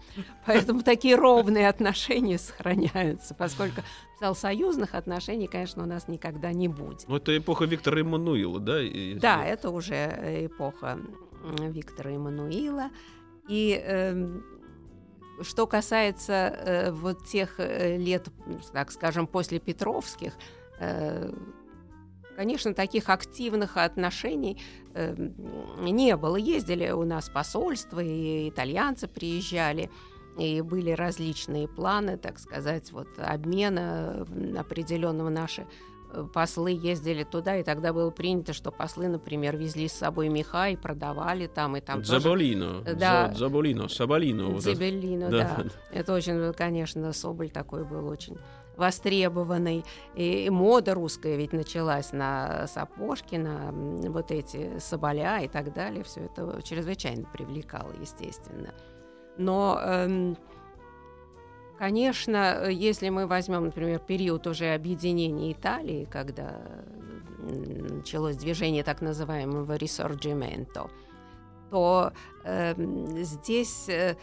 Поэтому 0.46 0.82
такие 0.84 1.16
ровные 1.16 1.70
отношения 1.70 2.38
сохраняются, 2.38 3.34
поскольку 3.34 3.82
союзных 4.34 4.96
отношений, 4.96 5.48
конечно, 5.48 5.84
у 5.84 5.86
нас 5.86 6.08
никогда 6.08 6.54
не 6.54 6.70
будет. 6.70 7.06
Ну, 7.10 7.18
это 7.18 7.38
эпоха 7.38 7.66
Виктора 7.66 8.00
Эммануила, 8.00 8.60
да? 8.60 8.80
Если... 8.80 9.20
Да, 9.20 9.44
это 9.44 9.70
уже 9.70 10.46
эпоха 10.46 10.98
Виктора 11.44 12.12
Эммануила. 12.12 12.90
И 13.50 13.82
э, 13.84 14.40
что 15.42 15.68
касается 15.68 16.34
э, 16.34 16.92
вот 16.92 17.26
тех 17.26 17.56
э, 17.58 17.98
лет, 17.98 18.28
так 18.72 18.92
скажем, 18.92 19.28
после 19.28 19.60
Петровских, 19.60 20.34
э, 20.80 21.32
Конечно, 22.36 22.74
таких 22.74 23.10
активных 23.10 23.78
отношений 23.78 24.60
э, 24.94 25.16
не 25.80 26.16
было. 26.18 26.36
Ездили 26.36 26.90
у 26.90 27.04
нас 27.04 27.30
посольства, 27.30 28.00
и 28.00 28.50
итальянцы 28.50 29.08
приезжали, 29.08 29.92
и 30.38 30.62
были 30.62 30.92
различные 30.92 31.68
планы, 31.68 32.18
так 32.18 32.40
сказать, 32.40 32.92
вот 32.92 33.08
обмена 33.18 34.26
определенного 34.58 35.30
наши 35.30 35.68
э, 36.12 36.26
послы 36.34 36.72
ездили 36.72 37.24
туда, 37.24 37.58
и 37.58 37.64
тогда 37.64 37.94
было 37.94 38.10
принято, 38.10 38.54
что 38.54 38.72
послы, 38.72 39.10
например, 39.10 39.56
везли 39.56 39.88
с 39.88 39.94
собой 39.94 40.30
меха 40.30 40.70
и 40.70 40.76
продавали 40.76 41.46
там, 41.46 41.78
и 41.78 41.82
там 41.82 42.04
Заболино, 42.04 42.82
тоже... 42.82 42.96
да. 42.96 43.32
Заболино, 43.36 43.88
Соболино. 43.88 44.60
Заболино, 44.60 45.26
вот 45.26 45.32
да. 45.32 45.56
да. 45.58 45.70
Это 45.92 46.14
очень, 46.14 46.52
конечно, 46.54 47.14
Соболь 47.14 47.52
такой 47.52 47.86
был 47.86 48.08
очень 48.08 48.38
востребованный. 48.78 49.86
И, 50.16 50.50
мода 50.50 50.94
русская 50.94 51.36
ведь 51.36 51.54
началась 51.54 52.12
на 52.12 52.68
сапожки, 52.68 53.36
на 53.36 53.72
вот 54.10 54.32
эти 54.32 54.80
соболя 54.80 55.42
и 55.42 55.48
так 55.48 55.74
далее. 55.74 56.04
Все 56.04 56.22
это 56.22 56.62
чрезвычайно 56.62 57.26
привлекало, 57.26 57.92
естественно. 58.00 58.74
Но, 59.38 59.80
эм, 59.82 60.38
конечно, 61.78 62.68
если 62.70 63.10
мы 63.10 63.28
возьмем, 63.28 63.66
например, 63.66 64.00
период 64.00 64.48
уже 64.48 64.74
объединения 64.74 65.52
Италии, 65.52 66.08
когда 66.10 66.62
началось 67.40 68.38
движение 68.38 68.84
так 68.84 69.02
называемого 69.02 69.76
ресорджименто, 69.76 70.90
то 71.72 72.14
э, 72.44 72.76
здесь 73.24 73.90
э, 73.90 74.16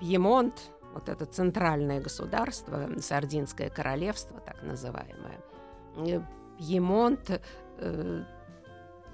Пьемонт, 0.00 0.54
вот 0.92 1.08
это 1.08 1.26
центральное 1.26 2.00
государство, 2.00 2.88
Сардинское 2.98 3.70
королевство, 3.70 4.40
так 4.40 4.62
называемое, 4.62 5.40
э, 5.96 6.20
Пьемонт 6.58 7.40
э, 7.78 8.24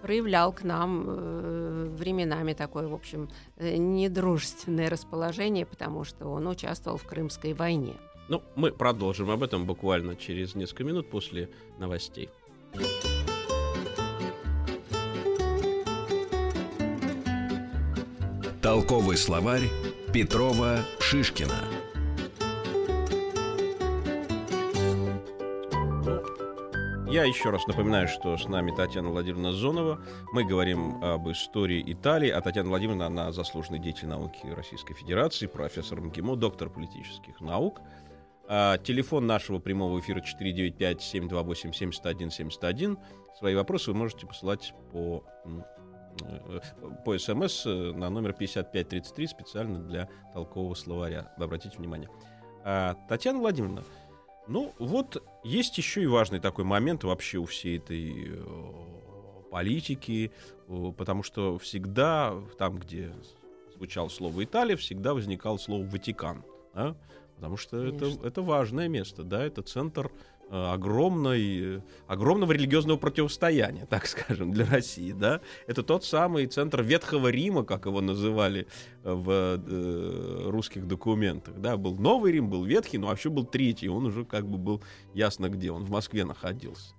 проявлял 0.02 0.52
к 0.52 0.62
нам 0.62 1.04
э, 1.06 1.88
временами 1.96 2.52
такое, 2.52 2.88
в 2.88 2.94
общем, 2.94 3.28
э, 3.56 3.76
недружественное 3.76 4.90
расположение, 4.90 5.66
потому 5.66 6.04
что 6.04 6.26
он 6.26 6.46
участвовал 6.46 6.98
в 6.98 7.04
Крымской 7.04 7.52
войне. 7.52 7.94
Ну, 8.28 8.42
мы 8.56 8.72
продолжим 8.72 9.30
об 9.30 9.42
этом 9.42 9.64
буквально 9.64 10.14
через 10.14 10.54
несколько 10.54 10.84
минут 10.84 11.08
после 11.08 11.48
новостей. 11.78 12.28
Толковый 18.60 19.16
словарь 19.16 19.70
Петрова 20.12 20.84
Шишкина. 21.00 21.64
Я 27.10 27.24
еще 27.24 27.50
раз 27.50 27.66
напоминаю, 27.66 28.06
что 28.08 28.38
с 28.38 28.48
нами 28.48 28.74
Татьяна 28.74 29.10
Владимировна 29.10 29.52
Зонова. 29.52 30.02
Мы 30.32 30.44
говорим 30.44 31.04
об 31.04 31.30
истории 31.30 31.84
Италии, 31.92 32.30
а 32.30 32.40
Татьяна 32.40 32.70
Владимировна, 32.70 33.04
она 33.06 33.32
заслуженный 33.32 33.80
деятель 33.80 34.08
науки 34.08 34.46
Российской 34.46 34.94
Федерации, 34.94 35.46
профессор 35.46 36.00
МГИМО, 36.00 36.36
доктор 36.36 36.70
политических 36.70 37.42
наук. 37.42 37.82
А, 38.46 38.78
телефон 38.78 39.26
нашего 39.26 39.58
прямого 39.58 40.00
эфира 40.00 40.22
495-728-7171. 40.40 42.96
Свои 43.38 43.54
вопросы 43.54 43.92
вы 43.92 43.98
можете 43.98 44.26
посылать 44.26 44.72
по, 44.90 45.22
по 47.04 47.16
СМС 47.18 47.66
э, 47.66 47.92
на 47.92 48.10
номер 48.10 48.32
5533 48.32 49.26
специально 49.26 49.78
для 49.78 50.08
толкового 50.32 50.74
словаря. 50.74 51.32
Обратите 51.36 51.78
внимание. 51.78 52.08
А, 52.64 52.96
Татьяна 53.08 53.38
Владимировна, 53.38 53.84
ну, 54.46 54.72
вот 54.78 55.22
есть 55.44 55.76
еще 55.78 56.02
и 56.02 56.06
важный 56.06 56.40
такой 56.40 56.64
момент 56.64 57.04
вообще 57.04 57.38
у 57.38 57.44
всей 57.44 57.78
этой 57.78 58.28
э, 58.28 58.42
политики, 59.50 60.32
э, 60.68 60.92
потому 60.96 61.22
что 61.22 61.58
всегда 61.58 62.34
там, 62.58 62.78
где 62.78 63.12
звучало 63.74 64.08
слово 64.08 64.44
Италия, 64.44 64.76
всегда 64.76 65.14
возникало 65.14 65.58
слово 65.58 65.84
Ватикан. 65.84 66.44
Да? 66.74 66.96
Потому 67.36 67.56
что 67.56 67.84
это, 67.84 68.06
это 68.24 68.42
важное 68.42 68.88
место, 68.88 69.22
да, 69.22 69.44
это 69.44 69.62
центр 69.62 70.10
Э, 70.10 70.37
огромной, 70.50 71.82
огромного 72.06 72.52
религиозного 72.52 72.96
противостояния, 72.96 73.86
так 73.90 74.06
скажем, 74.06 74.52
для 74.52 74.66
России. 74.66 75.12
Да? 75.12 75.40
Это 75.66 75.82
тот 75.82 76.04
самый 76.04 76.46
центр 76.46 76.82
Ветхого 76.82 77.28
Рима, 77.28 77.64
как 77.64 77.86
его 77.86 78.00
называли 78.00 78.66
в 79.02 79.30
э, 79.30 80.42
русских 80.46 80.86
документах. 80.86 81.60
Да? 81.60 81.76
Был 81.76 81.96
Новый 81.96 82.32
Рим, 82.32 82.48
был 82.48 82.64
Ветхий, 82.64 82.98
но 82.98 83.08
вообще 83.08 83.30
был 83.30 83.44
Третий. 83.44 83.88
Он 83.88 84.06
уже 84.06 84.24
как 84.24 84.46
бы 84.46 84.58
был 84.58 84.82
ясно 85.14 85.48
где. 85.48 85.70
Он 85.70 85.84
в 85.84 85.90
Москве 85.90 86.24
находился. 86.24 86.94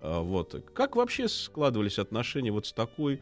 Э, 0.00 0.20
вот. 0.20 0.54
Как 0.74 0.96
вообще 0.96 1.28
складывались 1.28 1.98
отношения 1.98 2.52
вот 2.52 2.66
с 2.66 2.72
такой, 2.72 3.20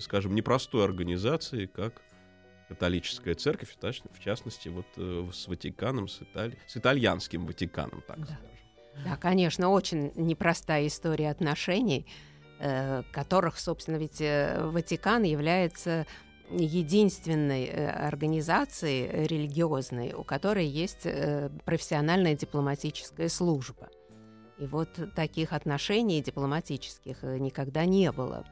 скажем, 0.00 0.34
непростой 0.34 0.84
организацией, 0.84 1.66
как 1.66 2.02
католическая 2.68 3.34
церковь, 3.34 3.76
в 3.80 4.20
частности, 4.22 4.68
вот 4.68 4.86
э, 4.96 5.28
с 5.32 5.48
Ватиканом, 5.48 6.06
с, 6.06 6.20
Итали... 6.22 6.58
с 6.66 6.76
итальянским 6.76 7.46
Ватиканом, 7.46 8.02
так 8.06 8.18
да. 8.18 8.26
скажем. 8.26 8.57
Да, 9.04 9.16
конечно, 9.16 9.70
очень 9.70 10.12
непростая 10.16 10.86
история 10.86 11.30
отношений, 11.30 12.06
э, 12.58 13.02
которых, 13.12 13.58
собственно, 13.58 13.96
ведь 13.96 14.20
э, 14.20 14.60
Ватикан 14.64 15.22
является 15.22 16.06
единственной 16.50 17.66
э, 17.66 17.90
организацией 17.90 19.26
религиозной, 19.26 20.14
у 20.14 20.24
которой 20.24 20.66
есть 20.66 21.06
профессиональная 21.64 22.34
дипломатическая 22.34 23.28
служба. 23.28 23.88
И 24.58 24.66
вот 24.66 24.88
таких 25.14 25.52
отношений 25.52 26.22
дипломатических 26.22 27.22
никогда 27.22 27.84
не 27.84 28.10
было 28.10 28.44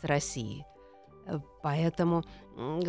с 0.00 0.04
Россией. 0.04 0.64
Поэтому 1.62 2.24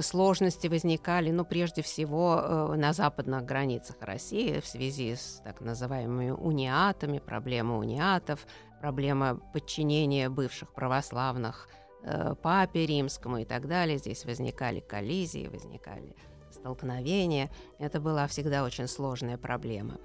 сложности 0.02 0.68
возникали, 0.68 1.32
ну, 1.32 1.46
прежде 1.46 1.82
всего, 1.82 2.42
э, 2.42 2.76
на 2.76 2.94
западных 2.94 3.46
границах 3.46 3.98
России 4.02 4.60
в 4.60 4.68
связи 4.68 5.16
с 5.16 5.42
так 5.44 5.62
называемыми 5.62 6.32
униатами, 6.32 7.20
проблема 7.20 7.78
униатов, 7.78 8.46
проблема 8.80 9.36
подчинения 9.54 10.30
бывших 10.30 10.74
православных 10.74 11.70
э, 12.04 12.36
папе 12.42 12.86
римскому 12.86 13.38
и 13.40 13.46
так 13.46 13.68
далее. 13.68 13.98
Здесь 13.98 14.26
возникали 14.26 14.80
коллизии, 14.80 15.48
возникали 15.48 16.16
столкновения. 16.52 17.50
Это 17.80 18.00
была 18.00 18.28
всегда 18.28 18.64
очень 18.64 18.88
сложная 18.88 19.38
проблема 19.38 19.98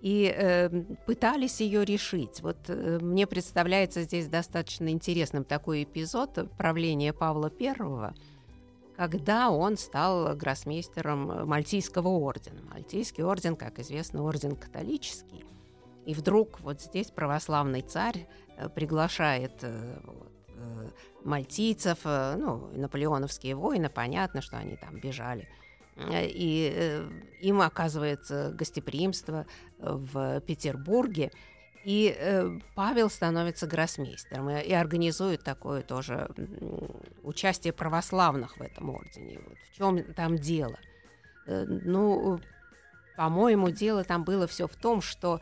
и 0.00 0.32
э, 0.34 0.68
пытались 1.06 1.60
ее 1.60 1.84
решить. 1.84 2.40
Вот 2.40 2.58
э, 2.68 2.98
мне 3.00 3.26
представляется 3.26 4.02
здесь 4.02 4.28
достаточно 4.28 4.88
интересным 4.88 5.44
такой 5.44 5.82
эпизод 5.82 6.50
правления 6.56 7.12
Павла 7.12 7.52
I, 7.60 8.14
когда 8.96 9.50
он 9.50 9.76
стал 9.76 10.36
гроссмейстером 10.36 11.48
Мальтийского 11.48 12.08
ордена. 12.08 12.62
Мальтийский 12.70 13.24
орден, 13.24 13.56
как 13.56 13.78
известно, 13.80 14.22
орден 14.22 14.56
католический. 14.56 15.44
И 16.06 16.14
вдруг 16.14 16.60
вот 16.60 16.80
здесь 16.80 17.10
православный 17.10 17.82
царь 17.82 18.28
э, 18.56 18.68
приглашает 18.68 19.52
э, 19.62 20.00
вот, 20.04 20.32
э, 20.48 20.88
мальтийцев, 21.24 22.04
ну, 22.04 22.70
наполеоновские 22.72 23.56
войны, 23.56 23.90
понятно, 23.90 24.42
что 24.42 24.58
они 24.58 24.76
там 24.76 25.00
бежали– 25.00 25.48
и 26.22 26.72
э, 26.74 27.08
им 27.40 27.60
оказывается 27.60 28.52
гостеприимство 28.54 29.46
в 29.78 30.40
Петербурге. 30.40 31.30
И 31.84 32.14
э, 32.16 32.58
Павел 32.74 33.08
становится 33.08 33.66
гроссмейстером 33.66 34.50
и, 34.50 34.72
организует 34.72 35.42
такое 35.42 35.82
тоже 35.82 36.28
участие 37.22 37.72
православных 37.72 38.58
в 38.58 38.62
этом 38.62 38.90
ордене. 38.90 39.38
Вот 39.46 39.56
в 39.58 39.76
чем 39.76 40.14
там 40.14 40.36
дело? 40.36 40.78
Э, 41.46 41.64
ну, 41.66 42.40
по-моему, 43.16 43.70
дело 43.70 44.04
там 44.04 44.24
было 44.24 44.46
все 44.46 44.66
в 44.66 44.76
том, 44.76 45.00
что 45.00 45.40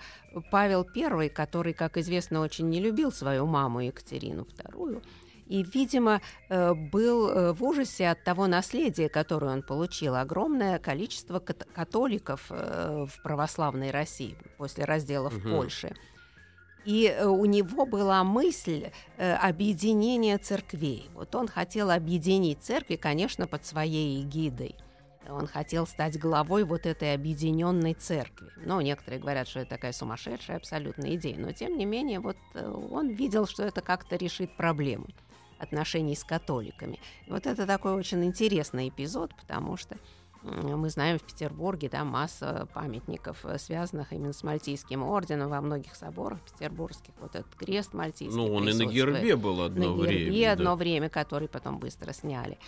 Павел 0.51 0.87
I, 0.95 1.29
который, 1.29 1.73
как 1.73 1.97
известно, 1.97 2.40
очень 2.40 2.69
не 2.69 2.81
любил 2.81 3.12
свою 3.12 3.47
маму 3.47 3.81
Екатерину 3.81 4.47
II, 4.57 5.03
и, 5.49 5.63
видимо, 5.63 6.21
э, 6.49 6.75
был 6.75 7.29
э, 7.29 7.53
в 7.53 7.63
ужасе 7.63 8.09
от 8.09 8.25
того 8.25 8.47
наследия, 8.47 9.09
которое 9.09 9.53
он 9.53 9.63
получил. 9.63 10.17
Огромное 10.17 10.79
количество 10.79 11.39
католиков 11.39 12.47
э, 12.51 13.07
в 13.09 13.23
православной 13.23 13.91
России 13.91 14.37
после 14.59 14.85
раздела 14.85 15.31
в 15.31 15.37
угу. 15.37 15.51
Польше. 15.51 15.95
И 16.85 17.17
у 17.25 17.45
него 17.47 17.85
была 17.85 18.23
мысль 18.23 18.93
объединения 19.19 20.39
церквей. 20.39 21.11
Вот 21.15 21.35
он 21.35 21.49
хотел 21.49 21.91
объединить 21.91 22.63
церкви, 22.63 22.95
конечно, 22.95 23.49
под 23.49 23.67
своей 23.67 24.23
эгидой. 24.23 24.77
Он 25.29 25.49
хотел 25.49 25.89
стать 25.89 26.17
главой 26.17 26.63
вот 26.63 26.87
этой 26.87 27.13
объединенной 27.13 27.95
церкви. 27.95 28.53
Ну, 28.65 28.81
некоторые 28.81 29.19
говорят, 29.19 29.49
что 29.49 29.59
это 29.59 29.71
такая 29.71 29.91
сумасшедшая 29.91 30.59
абсолютная 30.59 31.17
идея, 31.17 31.37
но 31.37 31.51
тем 31.51 31.77
не 31.77 31.87
менее, 31.87 32.21
вот 32.21 32.37
он 32.55 33.09
видел, 33.09 33.49
что 33.49 33.65
это 33.65 33.81
как-то 33.81 34.15
решит 34.15 34.57
проблему 34.57 35.09
отношений 35.59 36.14
с 36.14 36.25
католиками. 36.25 37.01
И 37.27 37.31
вот 37.31 37.47
это 37.47 37.66
такой 37.66 37.95
очень 37.95 38.25
интересный 38.25 38.88
эпизод, 38.88 39.35
потому 39.37 39.77
что 39.77 39.97
мы 40.42 40.90
знаем 40.90 41.19
в 41.19 41.23
Петербурге 41.23 41.88
да, 41.88 42.05
масса 42.05 42.69
памятников, 42.73 43.45
э, 43.45 43.59
связанных 43.59 44.12
именно 44.12 44.33
с 44.33 44.42
Мальтийским 44.45 45.03
орденом 45.03 45.51
во 45.51 45.61
многих 45.61 45.97
соборах 45.97 46.40
петербургских. 46.42 47.14
Вот 47.21 47.35
этот 47.35 47.53
крест 47.57 47.95
мальтийский 47.95 48.37
Ну, 48.37 48.55
он 48.55 48.69
и 48.69 48.73
на 48.73 48.85
гербе 48.85 49.37
был 49.37 49.62
одно 49.62 49.88
на 49.88 49.92
время. 49.95 50.19
На 50.19 50.25
гербе 50.25 50.51
одно 50.51 50.77
время, 50.77 51.09
который 51.09 51.49
потом 51.49 51.79
быстро 51.79 52.12
сняли. 52.12 52.59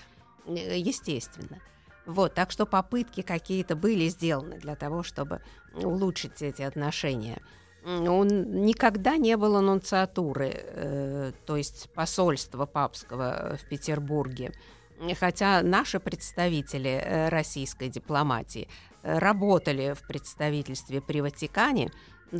Э, 0.47 0.77
естественно. 0.77 1.61
Вот, 2.07 2.35
так 2.35 2.51
что 2.51 2.67
попытки 2.67 3.21
какие-то 3.21 3.77
были 3.77 4.09
сделаны 4.09 4.59
для 4.59 4.75
того, 4.75 5.03
чтобы 5.03 5.43
улучшить 5.75 6.43
эти 6.43 6.63
отношения 6.63 7.43
он 7.89 8.29
никогда 8.65 9.17
не 9.17 9.37
было 9.37 9.61
нунциатуры, 9.61 10.53
э, 10.55 11.33
то 11.47 11.57
есть 11.57 11.91
посольства 11.95 12.67
папского 12.67 13.59
в 13.61 13.69
Петербурге. 13.69 14.53
Хотя 15.19 15.63
наши 15.63 16.01
представители 16.01 17.01
э, 17.03 17.29
российской 17.29 17.89
дипломатии 17.89 18.69
э, 19.03 19.19
работали 19.19 19.95
в 19.95 20.07
представительстве 20.07 21.01
при 21.01 21.21
Ватикане, 21.21 21.91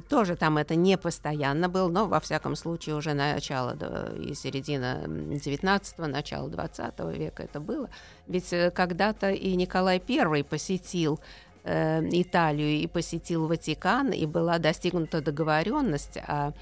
тоже 0.09 0.37
там 0.37 0.59
это 0.59 0.75
не 0.75 0.99
постоянно 0.99 1.69
было, 1.69 1.89
но 1.89 2.07
во 2.07 2.21
всяком 2.21 2.57
случае 2.57 2.95
уже 2.95 3.15
начало 3.15 3.75
и 4.17 4.35
середина 4.35 5.05
19-го, 5.07 6.07
начало 6.07 6.51
20 6.51 6.99
века 7.17 7.43
это 7.43 7.61
было. 7.61 7.89
Ведь 8.27 8.53
э, 8.53 8.71
когда-то 8.71 9.31
и 9.31 9.55
Николай 9.55 10.03
I 10.07 10.45
посетил 10.45 11.21
э, 11.69 12.09
Италию 12.13 12.69
и 12.69 12.87
посетил 12.87 13.47
Ватикан, 13.47 14.11
и 14.11 14.27
была 14.27 14.59
достигнута 14.59 15.21
договоренность 15.21 16.17
о 16.17 16.53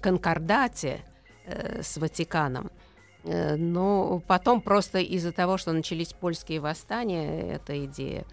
конкордате 0.00 1.04
э, 1.44 1.82
с 1.82 1.96
Ватиканом. 1.98 2.70
Э, 3.24 3.56
но 3.56 4.22
потом 4.26 4.60
просто 4.60 4.98
из-за 4.98 5.32
того, 5.32 5.58
что 5.58 5.72
начались 5.72 6.12
польские 6.12 6.60
восстания, 6.60 7.52
эта 7.52 7.84
идея 7.84 8.24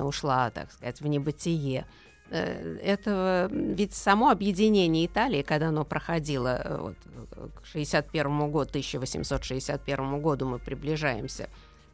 ушла, 0.00 0.50
так 0.50 0.72
сказать, 0.72 1.02
в 1.02 1.06
небытие. 1.06 1.84
Это 2.30 3.50
ведь 3.52 3.92
само 3.92 4.30
объединение 4.30 5.04
Италии, 5.04 5.42
когда 5.42 5.68
оно 5.68 5.84
проходило 5.84 6.78
вот, 6.80 7.52
к 7.60 7.66
61 7.66 8.50
году, 8.50 8.70
1861 8.70 10.20
году 10.22 10.46
мы 10.46 10.58
приближаемся, 10.58 11.50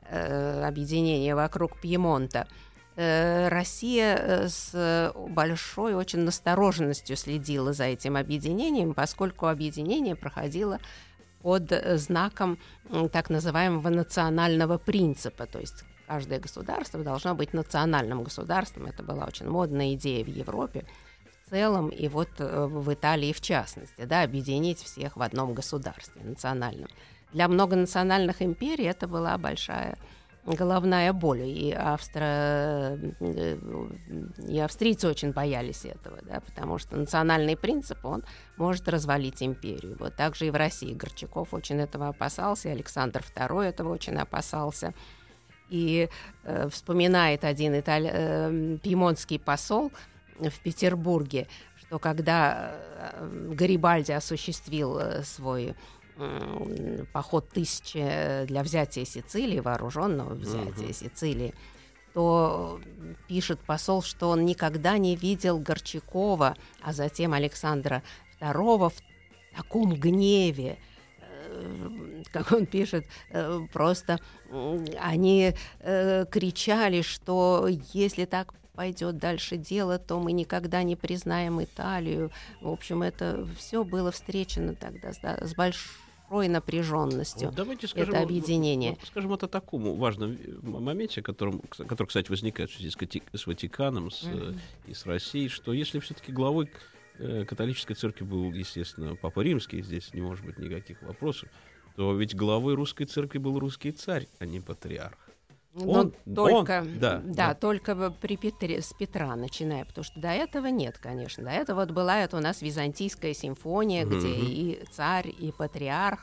объединение 0.09 1.35
вокруг 1.35 1.81
Пьемонта– 1.81 2.47
Россия 2.97 4.17
э, 4.17 4.49
с 4.49 5.13
большой 5.29 5.95
очень 5.95 6.21
настороженностью 6.21 7.17
следила 7.17 7.73
за 7.73 7.85
этим 7.85 8.17
объединением, 8.17 8.95
поскольку 8.95 9.47
объединение 9.47 10.15
проходило 10.15 10.79
под 11.41 11.73
знаком 11.95 12.59
так 13.11 13.31
называемого 13.31 13.89
национального 13.89 14.79
принципа, 14.79 15.47
то 15.47 15.59
есть 15.59 15.85
каждое 16.07 16.39
государство 16.39 17.03
должно 17.03 17.35
быть 17.35 17.55
национальным 17.55 18.23
государством. 18.23 18.87
Это 18.87 19.03
была 19.03 19.25
очень 19.25 19.49
модная 19.49 19.95
идея 19.95 20.23
в 20.23 20.29
Европе 20.29 20.85
в 21.47 21.51
целом, 21.51 21.89
и 21.89 22.09
вот 22.09 22.29
э, 22.39 22.67
в 22.67 22.93
Италии 22.93 23.33
в 23.33 23.41
частности, 23.41 24.05
да, 24.05 24.23
объединить 24.23 24.79
всех 24.83 25.17
в 25.17 25.23
одном 25.23 25.55
государстве 25.55 26.23
национальном. 26.23 26.89
Для 27.33 27.49
многонациональных 27.49 28.43
империй 28.43 28.85
это 28.85 29.09
была 29.09 29.39
большая 29.39 29.97
головная 30.45 31.13
боль. 31.13 31.43
И, 31.43 31.73
австро... 31.73 32.99
И 34.49 34.59
австрийцы 34.59 35.09
очень 35.09 35.33
боялись 35.33 35.85
этого, 35.85 36.19
да, 36.23 36.41
потому 36.41 36.79
что 36.79 36.97
национальный 36.97 37.57
принцип, 37.57 38.05
он 38.05 38.25
может 38.57 38.89
развалить 38.89 39.43
империю. 39.43 39.97
Вот 39.99 40.17
так 40.17 40.35
же 40.35 40.47
и 40.47 40.51
в 40.51 40.57
России 40.57 40.95
Горчаков 40.95 41.55
очень 41.55 41.81
этого 41.81 42.09
опасался, 42.09 42.71
Александр 42.71 43.23
II 43.35 43.63
этого 43.63 43.93
очень 43.93 44.17
опасался. 44.17 44.95
И 45.71 46.09
э, 46.45 46.69
вспоминает 46.69 47.45
один 47.45 47.79
италь... 47.79 48.09
э, 48.13 48.79
пьемонтский 48.83 49.39
посол 49.39 49.91
в 50.39 50.61
Петербурге, 50.61 51.47
что 51.77 51.99
когда 51.99 52.75
э, 52.75 53.53
Гарибальди 53.53 54.13
осуществил 54.13 54.99
э, 54.99 55.23
свой 55.23 55.75
поход 57.13 57.49
тысячи 57.49 58.45
для 58.47 58.63
взятия 58.63 59.05
Сицилии, 59.05 59.61
вооруженного 59.61 60.35
взятия 60.35 60.89
uh-huh. 60.89 60.93
Сицилии, 60.93 61.55
то 62.15 62.81
пишет 63.29 63.61
посол, 63.61 64.03
что 64.03 64.31
он 64.31 64.45
никогда 64.45 64.99
не 64.99 65.17
видел 65.17 65.59
Горчакова, 65.59 66.57
а 66.81 66.93
затем 66.93 67.33
Александра 67.33 68.03
II 68.41 68.91
в 68.91 69.57
таком 69.57 69.95
гневе, 69.95 70.79
э, 71.19 72.23
как 72.33 72.53
он 72.53 72.67
пишет, 72.67 73.07
э, 73.31 73.61
просто 73.73 74.21
они 75.01 75.55
э, 75.81 76.27
кричали, 76.31 77.03
что 77.03 77.69
если 77.93 78.27
так 78.27 78.55
пойдет 78.75 79.19
дальше 79.19 79.57
дело, 79.57 79.99
то 79.99 80.19
мы 80.19 80.33
никогда 80.33 80.83
не 80.83 80.97
признаем 80.97 81.63
Италию. 81.63 82.31
В 82.61 82.69
общем, 82.69 83.03
это 83.03 83.47
все 83.57 83.85
было 83.85 84.11
встречено 84.11 84.75
тогда 84.75 85.13
с, 85.13 85.19
с 85.19 85.55
большой 86.33 86.49
напряженностью. 86.49 87.49
Вот 87.49 87.57
давайте 87.57 87.87
скажем, 87.87 88.15
это 88.15 88.23
объединение. 88.23 88.93
Вот, 88.93 89.07
скажем 89.07 89.31
вот 89.31 89.43
о 89.43 89.49
таком 89.49 89.97
важном 89.99 90.39
моменте, 90.63 91.23
которым, 91.23 91.61
который, 91.61 92.07
кстати, 92.07 92.31
возникает 92.31 92.71
в 92.71 92.75
связи 92.75 92.91
с, 92.91 93.39
с 93.39 93.47
Ватиканом 93.47 94.11
с, 94.11 94.25
mm-hmm. 94.25 94.59
и 94.87 94.95
с 94.95 95.07
Россией, 95.07 95.49
что 95.49 95.73
если 95.73 95.99
все-таки 95.99 96.33
главой 96.33 96.71
э, 97.19 97.45
католической 97.45 97.95
церкви 97.95 98.25
был, 98.25 98.53
естественно, 98.53 99.15
Папа 99.17 99.41
Римский, 99.41 99.83
здесь 99.83 100.13
не 100.15 100.21
может 100.21 100.45
быть 100.45 100.59
никаких 100.59 101.03
вопросов, 101.03 101.49
то 101.97 102.15
ведь 102.15 102.35
главой 102.35 102.75
русской 102.75 103.05
церкви 103.05 103.39
был 103.39 103.59
русский 103.59 103.93
царь, 103.93 104.29
а 104.39 104.47
не 104.47 104.61
патриарх. 104.61 105.19
Ну, 105.75 105.91
он, 105.91 106.15
только, 106.35 106.81
он, 106.83 106.99
да, 106.99 107.19
да, 107.19 107.21
да, 107.25 107.55
только 107.55 108.11
при 108.11 108.37
Петре, 108.37 108.83
с 108.83 108.93
Петра 108.93 109.35
начиная, 109.37 109.87
потому 109.87 110.05
что 110.05 110.21
до 110.21 110.29
этого 110.29 110.67
нет, 110.67 110.99
конечно. 110.99 111.45
До 111.45 111.51
этого 111.51 111.81
вот 111.81 111.93
была 111.93 112.21
это 112.21 112.37
у 112.37 112.41
нас 112.41 112.61
византийская 112.61 113.33
симфония, 113.33 114.07
угу. 114.07 114.17
где 114.17 114.29
и 114.29 114.85
царь, 114.93 115.29
и 115.29 115.51
патриарх. 115.51 116.21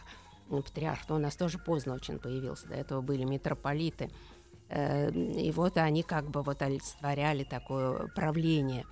Ну, 0.49 0.61
патриарх-то 0.61 1.15
у 1.15 1.17
нас 1.17 1.35
тоже 1.35 1.57
поздно 1.57 1.95
очень 1.95 2.19
появился. 2.19 2.67
До 2.67 2.75
этого 2.75 3.01
были 3.01 3.23
митрополиты. 3.23 4.11
Э, 4.69 5.11
и 5.11 5.51
вот 5.51 5.77
они 5.77 6.03
как 6.03 6.29
бы 6.29 6.43
вот 6.43 6.61
олицетворяли 6.61 7.43
такое 7.43 8.07
правление 8.15 8.85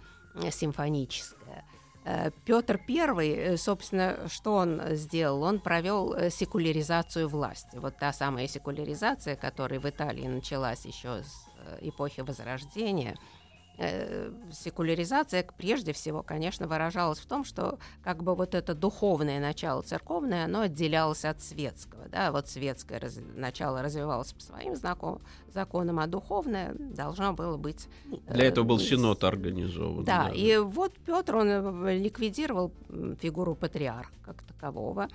симфоническое. 0.52 1.65
Э, 2.08 2.32
Петр 2.46 2.80
I, 2.88 3.30
э, 3.30 3.58
собственно, 3.58 4.30
что 4.30 4.54
он 4.54 4.82
сделал? 4.91 5.43
Он 5.43 5.60
провел 5.60 6.13
э, 6.13 6.30
секуляризацию 6.30 7.28
власти. 7.28 7.76
Вот 7.78 7.98
та 7.98 8.13
самая 8.13 8.48
секуляризация, 8.48 9.36
которая 9.36 9.82
в 9.82 9.89
Италии 9.89 10.28
началась 10.28 10.86
еще 10.86 11.22
с 11.24 11.48
эпохи 11.82 12.22
Возрождения– 12.22 13.17
э, 13.77 14.31
секуляризация 14.51 15.45
прежде 15.57 15.93
всего, 15.93 16.23
конечно, 16.23 16.67
выражалась 16.67 17.19
в 17.19 17.25
том, 17.25 17.43
что 17.43 17.79
как 18.03 18.23
бы 18.23 18.35
вот 18.35 18.55
это 18.55 18.73
духовное 18.73 19.39
начало 19.39 19.81
церковное, 19.81 20.45
оно 20.45 20.61
отделялось 20.61 21.25
от 21.25 21.41
светского. 21.41 22.07
Да? 22.09 22.31
Вот 22.31 22.47
светское 22.47 22.99
раз, 22.99 23.17
начало 23.35 23.81
развивалось 23.81 24.33
по 24.33 24.41
своим 24.41 24.75
знаком, 24.75 25.21
законам, 25.53 25.99
а 25.99 26.07
духовное 26.07 26.75
должно 26.77 27.33
было 27.33 27.57
быть... 27.57 27.87
Для 28.29 28.45
этого 28.45 28.65
был 28.65 28.79
синод 28.79 29.23
организован. 29.23 30.03
Да, 30.03 30.25
да, 30.25 30.29
и 30.33 30.57
вот 30.57 30.93
Петр, 31.05 31.35
он 31.35 31.87
ликвидировал 31.87 32.71
фигуру 33.19 33.55
патриарха 33.55 34.13
как 34.23 34.43
такового, 34.43 35.07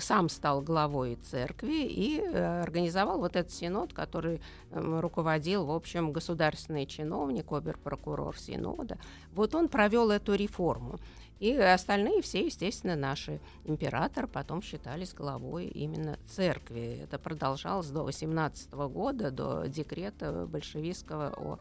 сам 0.00 0.28
стал 0.28 0.60
главой 0.60 1.16
церкви 1.16 1.84
и 1.84 2.20
э, 2.20 2.62
организовал 2.62 3.18
вот 3.18 3.36
этот 3.36 3.52
синод, 3.52 3.92
который 3.92 4.40
э, 4.70 5.00
руководил, 5.00 5.66
в 5.66 5.70
общем, 5.70 6.12
государственный 6.12 6.86
чиновник, 6.86 7.52
обер-прокурор 7.52 8.36
синода. 8.38 8.98
Вот 9.32 9.54
он 9.54 9.68
провел 9.68 10.10
эту 10.10 10.34
реформу. 10.34 10.98
И 11.40 11.52
остальные 11.56 12.20
все, 12.22 12.44
естественно, 12.46 12.96
наши. 12.96 13.40
Император 13.64 14.26
потом 14.26 14.60
считались 14.60 15.14
главой 15.14 15.66
именно 15.66 16.18
церкви. 16.26 17.00
Это 17.04 17.18
продолжалось 17.18 17.88
до 17.88 18.02
18 18.02 18.72
года, 18.72 19.30
до 19.30 19.66
декрета 19.68 20.46
большевистского 20.46 21.32
о 21.36 21.58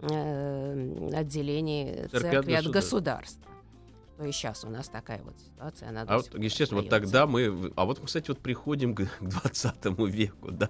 э, 0.00 1.10
отделении 1.14 2.06
церкви, 2.06 2.30
церкви 2.30 2.52
от, 2.54 2.66
от 2.66 2.72
государства. 2.72 3.57
Ну 4.18 4.24
и 4.24 4.32
сейчас 4.32 4.64
у 4.64 4.68
нас 4.68 4.88
такая 4.88 5.22
вот 5.22 5.38
ситуация. 5.38 5.90
Она 5.90 6.02
а 6.02 6.16
вот, 6.16 6.34
естественно, 6.36 6.82
вот 6.82 6.90
тогда 6.90 7.26
мы... 7.28 7.72
А 7.76 7.84
вот, 7.84 8.00
кстати, 8.04 8.28
вот 8.28 8.40
приходим 8.40 8.94
к, 8.94 9.04
к 9.20 9.22
20 9.22 9.74
веку, 10.08 10.50
да, 10.50 10.68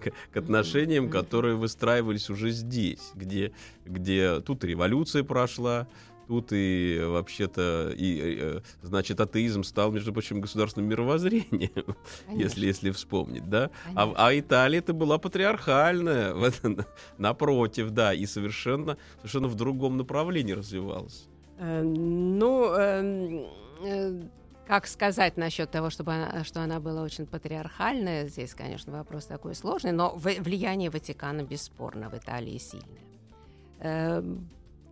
к, 0.00 0.10
к 0.32 0.36
отношениям, 0.36 1.06
mm-hmm. 1.06 1.10
которые 1.10 1.56
выстраивались 1.56 2.30
уже 2.30 2.50
здесь, 2.50 3.12
где, 3.14 3.52
где 3.84 4.40
тут 4.40 4.64
революция 4.64 5.24
прошла, 5.24 5.86
тут 6.26 6.48
и 6.52 6.98
вообще-то 7.04 7.92
и 7.94 8.38
э, 8.40 8.60
значит 8.82 9.20
атеизм 9.20 9.62
стал 9.62 9.92
между 9.92 10.12
прочим 10.12 10.40
государственным 10.40 10.90
мировоззрением 10.90 11.96
если 12.34 12.66
если 12.66 12.90
вспомнить 12.90 13.48
да 13.48 13.70
а, 13.94 14.12
а 14.16 14.36
Италия 14.36 14.80
это 14.80 14.92
была 14.92 15.18
патриархальная 15.18 16.34
напротив 17.18 17.90
да 17.90 18.12
и 18.12 18.26
совершенно 18.26 18.96
совершенно 19.18 19.46
в 19.46 19.54
другом 19.54 19.96
направлении 19.96 20.52
развивалась 20.52 21.28
ну, 21.58 22.74
эм, 22.74 23.46
э, 23.82 24.22
как 24.66 24.86
сказать 24.86 25.36
насчет 25.36 25.70
того, 25.70 25.90
чтобы 25.90 26.12
она, 26.12 26.44
что 26.44 26.60
она 26.60 26.80
была 26.80 27.02
очень 27.02 27.26
патриархальная, 27.26 28.26
здесь, 28.26 28.54
конечно, 28.54 28.92
вопрос 28.92 29.26
такой 29.26 29.54
сложный, 29.54 29.92
но 29.92 30.14
влияние 30.16 30.90
Ватикана 30.90 31.42
бесспорно 31.42 32.10
в 32.10 32.14
Италии 32.14 32.58
сильное. 32.58 33.02
Эм, 33.80 34.48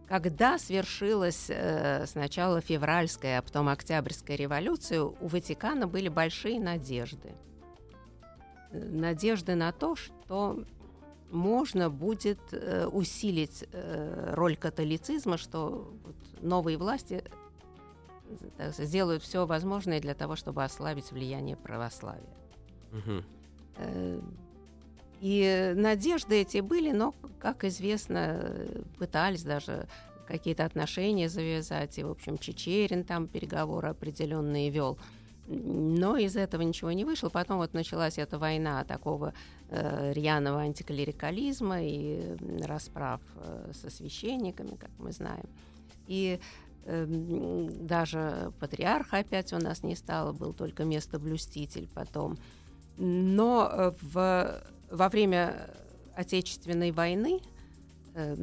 когда 0.09 0.59
свершилась 0.59 1.46
э, 1.48 2.07
сначала 2.07 2.61
февральская, 2.61 3.38
а 3.38 3.42
потом 3.42 3.68
октябрьская 3.68 4.37
революция, 4.37 5.03
у 5.03 5.27
Ватикана 5.27 5.87
были 5.87 6.09
большие 6.09 6.61
надежды. 6.61 7.33
Надежды 8.70 9.55
на 9.55 9.72
то, 9.72 9.96
что 9.96 10.64
можно 11.30 11.90
будет 11.90 12.38
э, 12.52 12.87
усилить 12.87 13.64
э, 13.72 14.34
роль 14.34 14.56
католицизма, 14.56 15.37
что 15.37 15.92
новые 16.40 16.78
власти 16.78 17.24
так, 18.56 18.74
сделают 18.74 19.22
все 19.22 19.46
возможное 19.46 20.00
для 20.00 20.14
того, 20.14 20.37
чтобы 20.37 20.64
ослабить 20.64 21.12
влияние 21.12 21.56
православия. 21.56 22.37
Угу. 22.92 23.24
Э, 23.78 24.20
и 25.20 25.72
надежды 25.74 26.40
эти 26.40 26.58
были, 26.58 26.92
но, 26.92 27.14
как 27.38 27.64
известно, 27.64 28.54
пытались 28.98 29.42
даже 29.42 29.88
какие-то 30.26 30.64
отношения 30.64 31.28
завязать, 31.28 31.98
и, 31.98 32.04
в 32.04 32.10
общем, 32.10 32.38
Чечерин 32.38 33.04
там 33.04 33.26
переговоры 33.26 33.88
определенные 33.88 34.70
вел. 34.70 34.98
Но 35.46 36.16
из 36.16 36.37
этого 36.37 36.62
ничего 36.62 36.92
не 36.92 37.04
вышло. 37.04 37.28
Потом 37.28 37.59
вот 37.59 37.74
началась 37.74 38.18
эта 38.18 38.38
война 38.38 38.85
такого 38.85 39.35
э, 39.68 40.12
рьяного 40.12 40.61
антиклерикализма 40.61 41.83
и 41.83 42.37
расправ 42.62 43.20
э, 43.37 43.72
со 43.74 43.90
священниками, 43.90 44.76
как 44.76 44.90
мы 44.98 45.12
знаем. 45.12 45.48
И 46.07 46.40
э, 46.85 47.07
даже 47.07 48.52
патриарха 48.59 49.18
опять 49.18 49.52
у 49.52 49.59
нас 49.59 49.83
не 49.83 49.96
стало, 49.96 50.33
был 50.33 50.54
только 50.54 50.85
местоблюститель 50.85 51.88
потом. 51.92 52.38
Но 52.96 53.68
э, 53.70 53.92
в, 54.00 54.62
во 54.90 55.09
время 55.09 55.70
Отечественной 56.16 56.92
войны 56.92 57.40
э, 58.14 58.37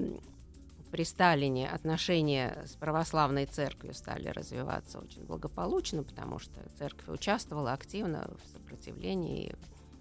при 0.91 1.04
Сталине 1.04 1.69
отношения 1.69 2.63
с 2.65 2.75
православной 2.75 3.45
церковью 3.45 3.93
стали 3.93 4.27
развиваться 4.27 4.99
очень 4.99 5.23
благополучно, 5.23 6.04
потому 6.04 6.38
что 6.38 6.60
церковь 6.77 7.08
участвовала 7.08 7.73
активно 7.73 8.30
в 8.43 8.51
сопротивлении 8.51 9.56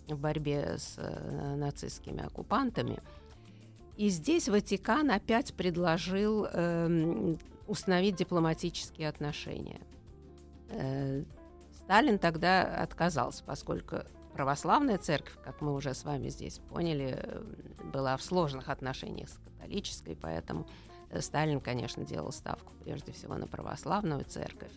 в 0.08 0.18
борьбе 0.18 0.76
с 0.78 0.96
э, 0.98 1.54
нацистскими 1.56 2.24
оккупантами. 2.24 2.98
И 3.96 4.08
здесь 4.08 4.48
Ватикан 4.48 5.10
опять 5.10 5.54
предложил 5.54 6.46
э, 6.50 7.36
установить 7.68 8.16
дипломатические 8.16 9.08
отношения. 9.08 9.80
Э, 10.70 11.22
Сталин 11.84 12.18
тогда 12.18 12.82
отказался, 12.82 13.44
поскольку 13.44 13.98
православная 14.32 14.98
церковь, 14.98 15.36
как 15.44 15.60
мы 15.60 15.74
уже 15.74 15.94
с 15.94 16.04
вами 16.04 16.28
здесь 16.28 16.58
поняли, 16.58 17.42
была 17.92 18.16
в 18.16 18.22
сложных 18.22 18.68
отношениях 18.68 19.28
с 19.28 19.38
католической, 19.38 20.16
поэтому 20.16 20.66
Э, 21.10 21.20
Сталин, 21.20 21.60
конечно, 21.60 22.04
делал 22.04 22.32
ставку 22.32 22.72
прежде 22.84 23.12
всего 23.12 23.34
на 23.34 23.46
православную 23.46 24.24
церковь, 24.24 24.72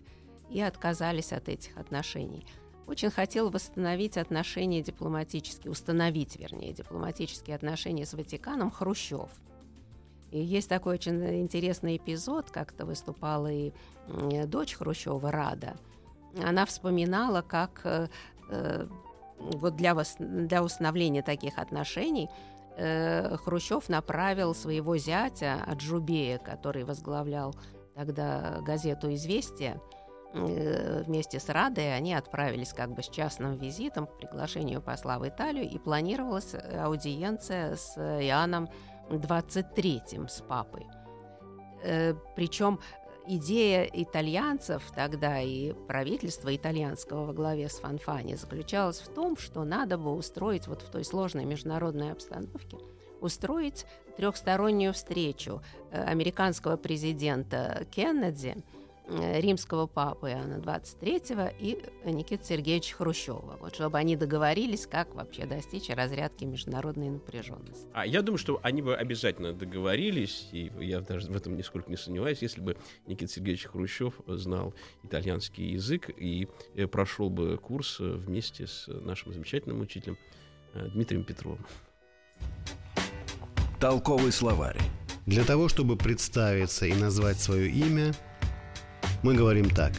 и 0.50 0.62
отказались 0.62 1.32
от 1.32 1.50
этих 1.50 1.78
отношений. 1.78 2.46
Очень 2.86 3.12
хотел 3.12 3.50
восстановить 3.50 4.18
отношения 4.18 4.82
дипломатические, 4.82 5.72
установить, 5.72 6.36
вернее, 6.36 6.74
дипломатические 6.74 7.56
отношения 7.56 8.06
с 8.06 8.14
Ватиканом 8.14 8.72
Хрущев. 8.72 9.30
И 10.32 10.40
есть 10.40 10.68
такой 10.68 10.96
очень 10.96 11.42
интересный 11.42 11.98
эпизод, 11.98 12.52
как-то 12.52 12.86
выступала 12.86 13.52
и 13.52 13.72
дочь 14.48 14.74
Хрущева, 14.74 15.32
Рада. 15.32 15.78
Она 16.44 16.66
вспоминала, 16.66 17.42
как 17.42 17.82
э, 17.86 18.10
э, 18.50 18.88
вот 19.54 19.76
для, 19.76 19.94
вос, 19.94 20.16
для 20.20 20.64
установления 20.64 21.22
таких 21.22 21.58
отношений 21.58 22.30
э, 22.78 23.36
Хрущев 23.38 23.90
направил 23.90 24.56
своего 24.56 24.98
зятя 24.98 25.64
Аджубея, 25.66 26.38
который 26.38 26.84
возглавлял 26.84 27.56
тогда 27.96 28.60
газету 28.62 29.14
«Известия», 29.14 29.80
э, 30.34 31.04
вместе 31.06 31.40
с 31.40 31.50
Радой 31.50 31.96
они 31.96 32.14
отправились 32.14 32.74
как 32.74 32.92
бы 32.94 33.04
с 33.04 33.10
частным 33.10 33.56
визитом 33.56 34.08
по 34.08 34.14
приглашению 34.14 34.82
посла 34.82 35.20
в 35.20 35.28
Италию, 35.28 35.70
и 35.70 35.78
планировалась 35.78 36.56
аудиенция 36.56 37.76
с 37.76 37.98
Иоанном 37.98 38.70
23-м, 39.10 40.28
с 40.28 40.42
папой. 40.42 40.88
Э, 41.84 42.14
причем 42.36 42.80
идея 43.28 43.84
итальянцев 43.92 44.84
тогда 44.96 45.40
и 45.42 45.74
правительства 45.88 46.56
итальянского 46.56 47.26
во 47.26 47.34
главе 47.34 47.70
с 47.70 47.80
Фанфани 47.80 48.36
заключалась 48.36 49.00
в 49.00 49.14
том, 49.14 49.38
что 49.38 49.64
надо 49.64 49.98
бы 49.98 50.14
устроить 50.14 50.68
вот 50.68 50.82
в 50.82 50.90
той 50.90 51.04
сложной 51.04 51.46
международной 51.46 52.12
обстановке 52.12 52.78
устроить 53.22 53.86
трехстороннюю 54.18 54.94
встречу 54.94 55.62
э, 55.92 56.04
американского 56.04 56.76
президента 56.76 57.86
Кеннеди– 57.92 58.58
римского 59.08 59.88
папы 59.88 60.30
Иоанна 60.30 60.60
23 60.60 61.22
и 61.60 61.78
Никиты 62.06 62.46
Сергеевича 62.46 62.96
Хрущева. 62.96 63.58
Вот 63.60 63.76
чтобы 63.76 63.98
они 63.98 64.16
договорились, 64.16 64.88
как 64.88 65.14
вообще 65.14 65.46
достичь 65.46 65.90
разрядки 65.90 66.46
международной 66.46 67.10
напряженности. 67.10 67.88
А 67.94 68.06
я 68.06 68.22
думаю, 68.22 68.38
что 68.38 68.60
они 68.64 68.82
бы 68.82 68.96
обязательно 68.96 69.54
договорились, 69.54 70.48
и 70.52 70.72
я 70.80 71.02
даже 71.02 71.30
в 71.30 71.36
этом 71.36 71.58
нисколько 71.58 71.90
не 71.90 71.98
сомневаюсь, 71.98 72.42
если 72.42 72.62
бы 72.62 72.78
Никита 73.06 73.32
Сергеевич 73.32 73.66
Хрущев 73.66 74.22
знал 74.28 74.74
итальянский 75.04 75.72
язык 75.72 76.10
и 76.16 76.48
э, 76.76 76.88
прошел 76.88 77.30
бы 77.30 77.58
курс 77.58 78.00
э, 78.00 78.04
вместе 78.04 78.68
с 78.68 78.88
нашим 78.88 79.34
замечательным 79.34 79.82
учителем 79.82 80.18
Дмитрием 80.74 81.24
Петровым. 81.24 81.64
Толковый 83.80 84.32
словарь. 84.32 84.80
Для 85.26 85.44
того, 85.44 85.70
чтобы 85.70 85.98
представиться 85.98 86.86
и 86.86 86.94
назвать 86.94 87.40
свое 87.40 87.70
имя– 87.70 88.14
мы 89.24 89.34
говорим 89.34 89.70
так. 89.70 89.94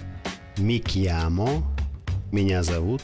Микьямо, 0.58 1.48
меня 2.30 2.62
зовут. 2.62 3.02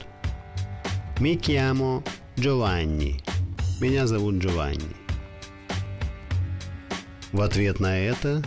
Микьямо 1.19 2.03
Джованни, 2.39 3.21
меня 3.81 4.07
зовут 4.07 4.37
Джованни. 4.37 4.97
В 7.33 7.41
ответ 7.41 7.81
на 7.81 7.99
это 7.99 8.43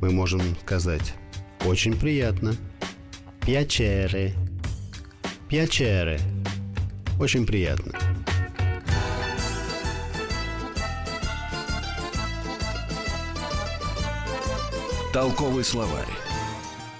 мы 0.00 0.10
можем 0.10 0.40
сказать 0.62 1.14
«Очень 1.64 1.98
приятно». 1.98 2.54
Пьячере. 3.40 4.34
Пьячере. 5.48 6.18
Очень 7.20 7.46
приятно. 7.46 7.92
Толковый 15.12 15.64
словарь. 15.64 16.25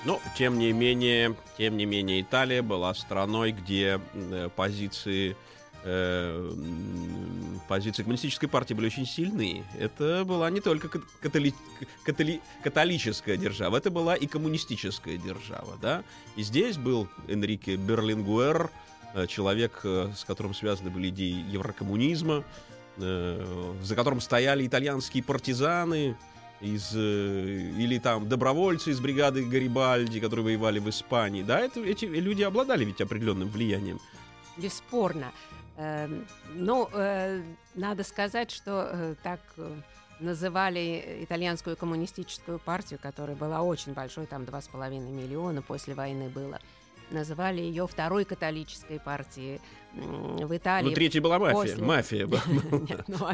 Но, 0.06 0.20
тем 0.38 0.56
не 0.56 0.72
менее, 0.72 1.34
тем 1.58 1.76
не 1.76 1.84
менее, 1.84 2.20
Италия 2.20 2.62
была 2.62 2.94
страной, 2.94 3.50
где 3.50 4.00
э, 4.14 4.48
позиции 4.54 5.36
э, 5.82 6.52
позиции 7.68 8.04
коммунистической 8.04 8.48
партии 8.48 8.72
были 8.72 8.86
очень 8.86 9.04
сильные. 9.04 9.64
Это 9.76 10.24
была 10.24 10.48
не 10.48 10.60
только 10.60 10.88
католи, 11.20 11.52
католи, 12.04 12.40
католическая 12.62 13.36
держава, 13.36 13.78
это 13.78 13.90
была 13.90 14.14
и 14.14 14.28
коммунистическая 14.28 15.16
держава, 15.16 15.76
да. 15.82 16.04
И 16.36 16.44
здесь 16.44 16.76
был 16.76 17.08
Энрике 17.26 17.74
Берлингуэр, 17.74 18.70
э, 19.14 19.26
человек, 19.26 19.80
с 19.82 20.24
которым 20.24 20.54
связаны 20.54 20.88
были 20.88 21.08
идеи 21.08 21.44
еврокоммунизма, 21.50 22.44
за 22.96 23.94
которым 23.94 24.22
стояли 24.22 24.66
итальянские 24.66 25.22
партизаны, 25.22 26.16
из, 26.60 26.92
э, 26.94 26.98
или 26.98 27.98
там 27.98 28.28
добровольцы 28.28 28.90
из 28.90 29.00
бригады 29.00 29.44
Гарибальди, 29.44 30.20
которые 30.20 30.44
воевали 30.44 30.78
в 30.78 30.88
Испании. 30.88 31.42
Да, 31.42 31.60
это, 31.60 31.80
эти 31.80 32.04
люди 32.04 32.42
обладали 32.42 32.84
ведь 32.84 33.00
определенным 33.00 33.48
влиянием. 33.48 34.00
Бесспорно. 34.56 35.32
Э, 35.76 36.08
ну, 36.54 36.88
э, 36.92 37.42
надо 37.74 38.04
сказать, 38.04 38.50
что 38.50 38.88
э, 38.90 39.14
так 39.22 39.40
называли 40.18 41.18
итальянскую 41.20 41.76
коммунистическую 41.76 42.58
партию, 42.58 42.98
которая 43.02 43.36
была 43.36 43.60
очень 43.62 43.92
большой, 43.92 44.26
там 44.26 44.44
2,5 44.44 44.98
миллиона 45.10 45.60
после 45.60 45.94
войны 45.94 46.30
было 46.30 46.58
называли 47.10 47.60
ее 47.60 47.86
второй 47.86 48.24
католической 48.24 48.98
партией 48.98 49.60
в 49.94 50.54
Италии. 50.56 50.88
Ну, 50.88 50.94
третья 50.94 51.20
была 51.20 51.38
мафия. 51.38 51.54
После... 51.54 51.84
Мафия 51.84 52.26
была. 52.26 52.42
Ну, 53.06 53.28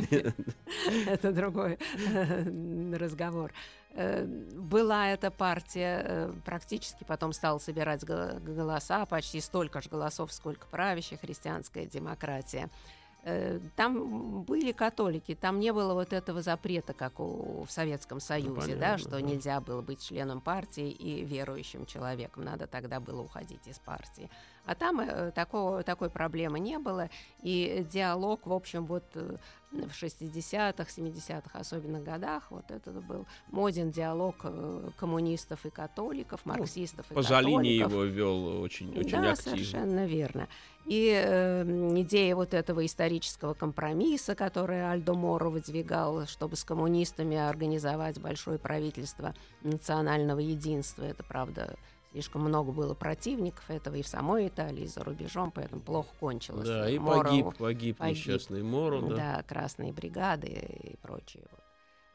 это 1.07 1.33
другой 1.33 1.79
э, 2.07 2.97
разговор. 2.97 3.53
Э, 3.95 4.25
была 4.25 5.09
эта 5.11 5.31
партия, 5.31 6.03
э, 6.05 6.33
практически 6.45 7.05
потом 7.05 7.33
стала 7.33 7.59
собирать 7.59 8.05
голоса, 8.05 9.05
почти 9.07 9.41
столько 9.41 9.81
же 9.83 9.89
голосов, 9.89 10.33
сколько 10.33 10.67
правящая 10.67 11.19
христианская 11.19 11.87
демократия. 11.87 12.71
Э, 13.25 13.61
там 13.77 14.43
были 14.43 14.73
католики, 14.73 15.37
там 15.37 15.61
не 15.61 15.73
было 15.73 15.95
вот 15.95 16.13
этого 16.13 16.43
запрета, 16.43 16.93
как 16.93 17.21
у, 17.21 17.65
в 17.65 17.71
Советском 17.71 18.19
Союзе, 18.19 18.49
ну, 18.49 18.57
понятно, 18.57 18.81
да, 18.81 18.99
что 18.99 19.11
да. 19.11 19.21
нельзя 19.21 19.61
было 19.61 19.81
быть 19.81 20.03
членом 20.03 20.41
партии 20.41 20.91
и 20.91 21.25
верующим 21.25 21.87
человеком, 21.87 22.45
надо 22.45 22.67
тогда 22.67 22.99
было 22.99 23.23
уходить 23.23 23.67
из 23.69 23.79
партии. 23.79 24.29
А 24.65 24.75
там 24.75 25.01
э, 25.01 25.33
такого, 25.33 25.83
такой 25.83 26.09
проблемы 26.09 26.61
не 26.61 26.79
было, 26.79 27.11
и 27.43 27.85
диалог, 27.93 28.47
в 28.47 28.53
общем, 28.53 28.87
вот 28.87 29.05
э, 29.15 29.37
в 29.73 30.03
60-х, 30.03 30.85
70-х 30.85 31.59
особенно 31.59 32.01
годах, 32.01 32.51
вот 32.51 32.71
это 32.71 32.91
был 32.93 33.27
моден 33.51 33.91
диалог 33.91 34.37
э, 34.45 34.91
коммунистов 34.97 35.65
и 35.67 35.71
католиков, 35.71 36.43
ну, 36.45 36.53
марксистов 36.53 37.07
ну, 37.11 37.15
и 37.15 37.17
Пазолини 37.17 37.69
его 37.69 38.05
вел 38.05 38.63
очень, 38.63 38.97
очень 38.97 39.23
да, 39.23 39.33
активно. 39.33 39.57
совершенно 39.57 40.07
верно. 40.07 40.49
И 40.85 41.13
э, 41.13 41.65
идея 42.03 42.37
вот 42.37 42.55
этого 42.55 42.85
исторического 42.85 43.55
компромисса, 43.55 44.35
который 44.35 44.89
Альдо 44.89 45.15
Моро 45.15 45.49
выдвигал, 45.49 46.27
чтобы 46.27 46.57
с 46.57 46.65
коммунистами 46.65 47.37
организовать 47.37 48.21
большое 48.21 48.59
правительство 48.59 49.35
национального 49.63 50.41
единства, 50.41 51.05
это, 51.05 51.23
правда, 51.23 51.77
Слишком 52.13 52.43
много 52.43 52.73
было 52.73 52.93
противников 52.93 53.71
этого 53.71 53.95
и 53.95 54.03
в 54.03 54.07
самой 54.07 54.49
Италии, 54.49 54.85
и 54.85 54.87
за 54.87 55.03
рубежом, 55.03 55.51
поэтому 55.51 55.81
плохо 55.81 56.11
кончилось. 56.21 56.69
Да, 56.69 56.89
и 56.89 56.99
Моро, 56.99 57.25
погиб, 57.25 57.57
погиб, 57.57 57.97
погиб 57.97 58.17
несчастный 58.17 58.63
Моро. 58.63 59.01
Да. 59.01 59.17
да, 59.17 59.43
красные 59.45 59.93
бригады 59.93 60.49
и 60.49 60.97
прочее. 61.01 61.45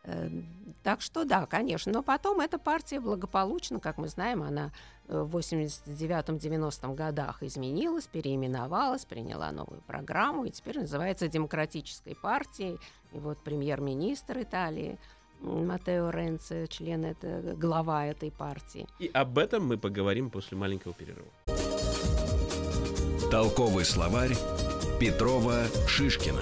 Эм, 0.04 0.46
так 0.84 1.02
что 1.02 1.26
да, 1.26 1.48
конечно. 1.48 1.92
Но 1.92 2.04
потом 2.04 2.42
эта 2.42 2.60
партия 2.60 3.00
благополучно, 3.00 3.80
как 3.80 3.98
мы 3.98 4.08
знаем, 4.08 4.44
она 4.44 4.72
э, 5.08 5.20
в 5.20 5.36
89-90 5.36 6.94
годах 6.94 7.42
изменилась, 7.42 8.06
переименовалась, 8.06 9.04
приняла 9.04 9.52
новую 9.52 9.82
программу 9.82 10.46
и 10.46 10.52
теперь 10.52 10.80
называется 10.80 11.28
Демократической 11.28 12.16
партией. 12.16 12.78
И 13.14 13.20
вот 13.20 13.40
премьер-министр 13.44 14.44
Италии– 14.44 15.00
Матео 15.42 16.10
Ренце, 16.10 16.68
член, 16.68 17.06
это 17.06 17.56
глава 17.58 18.06
этой 18.06 18.32
партии. 18.32 18.88
И 19.00 19.10
об 19.14 19.38
этом 19.38 19.66
мы 19.66 19.78
поговорим 19.78 20.30
после 20.30 20.58
маленького 20.58 20.94
перерыва. 20.94 21.28
Толковый 23.30 23.86
словарь 23.86 24.36
Петрова 25.00 25.66
Шишкина. 25.88 26.42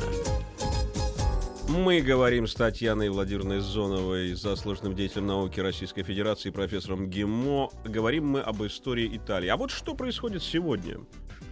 Мы 1.67 1.99
говорим 2.01 2.45
с 2.45 2.53
Татьяной 2.53 3.09
Владимировной 3.09 3.59
Зоновой, 3.59 4.33
заслуженным 4.33 4.95
деятелем 4.95 5.25
науки 5.25 5.59
Российской 5.59 6.03
Федерации, 6.03 6.51
профессором 6.51 7.09
ГИМО. 7.09 7.69
Говорим 7.85 8.27
мы 8.27 8.41
об 8.41 8.63
истории 8.63 9.17
Италии. 9.17 9.49
А 9.49 9.57
вот 9.57 9.71
что 9.71 9.95
происходит 9.95 10.43
сегодня? 10.43 10.99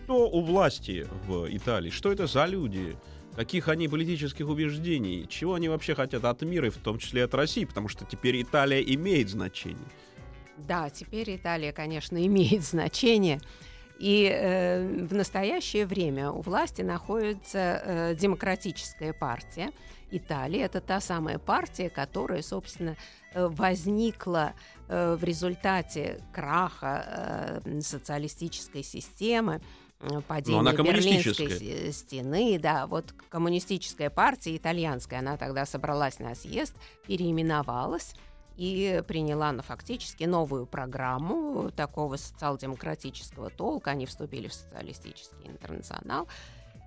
Кто 0.03 0.29
у 0.29 0.41
власти 0.41 1.07
в 1.27 1.47
Италии? 1.49 1.89
Что 1.89 2.11
это 2.11 2.27
за 2.27 2.45
люди? 2.45 2.95
Каких 3.35 3.67
они 3.67 3.87
политических 3.87 4.47
убеждений, 4.47 5.25
чего 5.27 5.55
они 5.55 5.69
вообще 5.69 5.95
хотят 5.95 6.23
от 6.25 6.41
мира, 6.41 6.67
и 6.67 6.69
в 6.69 6.77
том 6.77 6.97
числе 6.99 7.23
от 7.23 7.33
России, 7.33 7.65
потому 7.65 7.87
что 7.87 8.05
теперь 8.05 8.41
Италия 8.41 8.81
имеет 8.81 9.29
значение. 9.29 9.87
Да, 10.57 10.89
теперь 10.89 11.35
Италия, 11.35 11.71
конечно, 11.71 12.23
имеет 12.25 12.63
значение. 12.63 13.39
И 13.99 14.29
э, 14.29 15.05
в 15.05 15.13
настоящее 15.13 15.85
время 15.85 16.31
у 16.31 16.41
власти 16.41 16.81
находится 16.81 17.81
э, 17.83 18.15
демократическая 18.15 19.13
партия 19.13 19.71
Италии. 20.11 20.59
Это 20.59 20.81
та 20.81 20.99
самая 20.99 21.39
партия, 21.39 21.89
которая, 21.89 22.41
собственно, 22.41 22.97
э, 23.33 23.47
возникла 23.47 24.53
э, 24.87 25.15
в 25.15 25.23
результате 25.23 26.21
краха 26.33 27.61
э, 27.65 27.79
социалистической 27.81 28.83
системы 28.83 29.61
падения 30.27 30.71
Берлинской 30.71 31.91
стены, 31.91 32.59
да, 32.59 32.87
вот 32.87 33.13
коммунистическая 33.29 34.09
партия 34.09 34.57
итальянская, 34.57 35.19
она 35.19 35.37
тогда 35.37 35.65
собралась 35.65 36.19
на 36.19 36.35
съезд, 36.35 36.75
переименовалась 37.07 38.15
и 38.57 39.03
приняла 39.07 39.51
ну, 39.51 39.61
фактически 39.63 40.25
новую 40.25 40.65
программу 40.65 41.71
такого 41.71 42.17
социал-демократического 42.17 43.49
толка. 43.49 43.91
Они 43.91 44.05
вступили 44.05 44.47
в 44.47 44.53
социалистический 44.53 45.47
интернационал. 45.47 46.27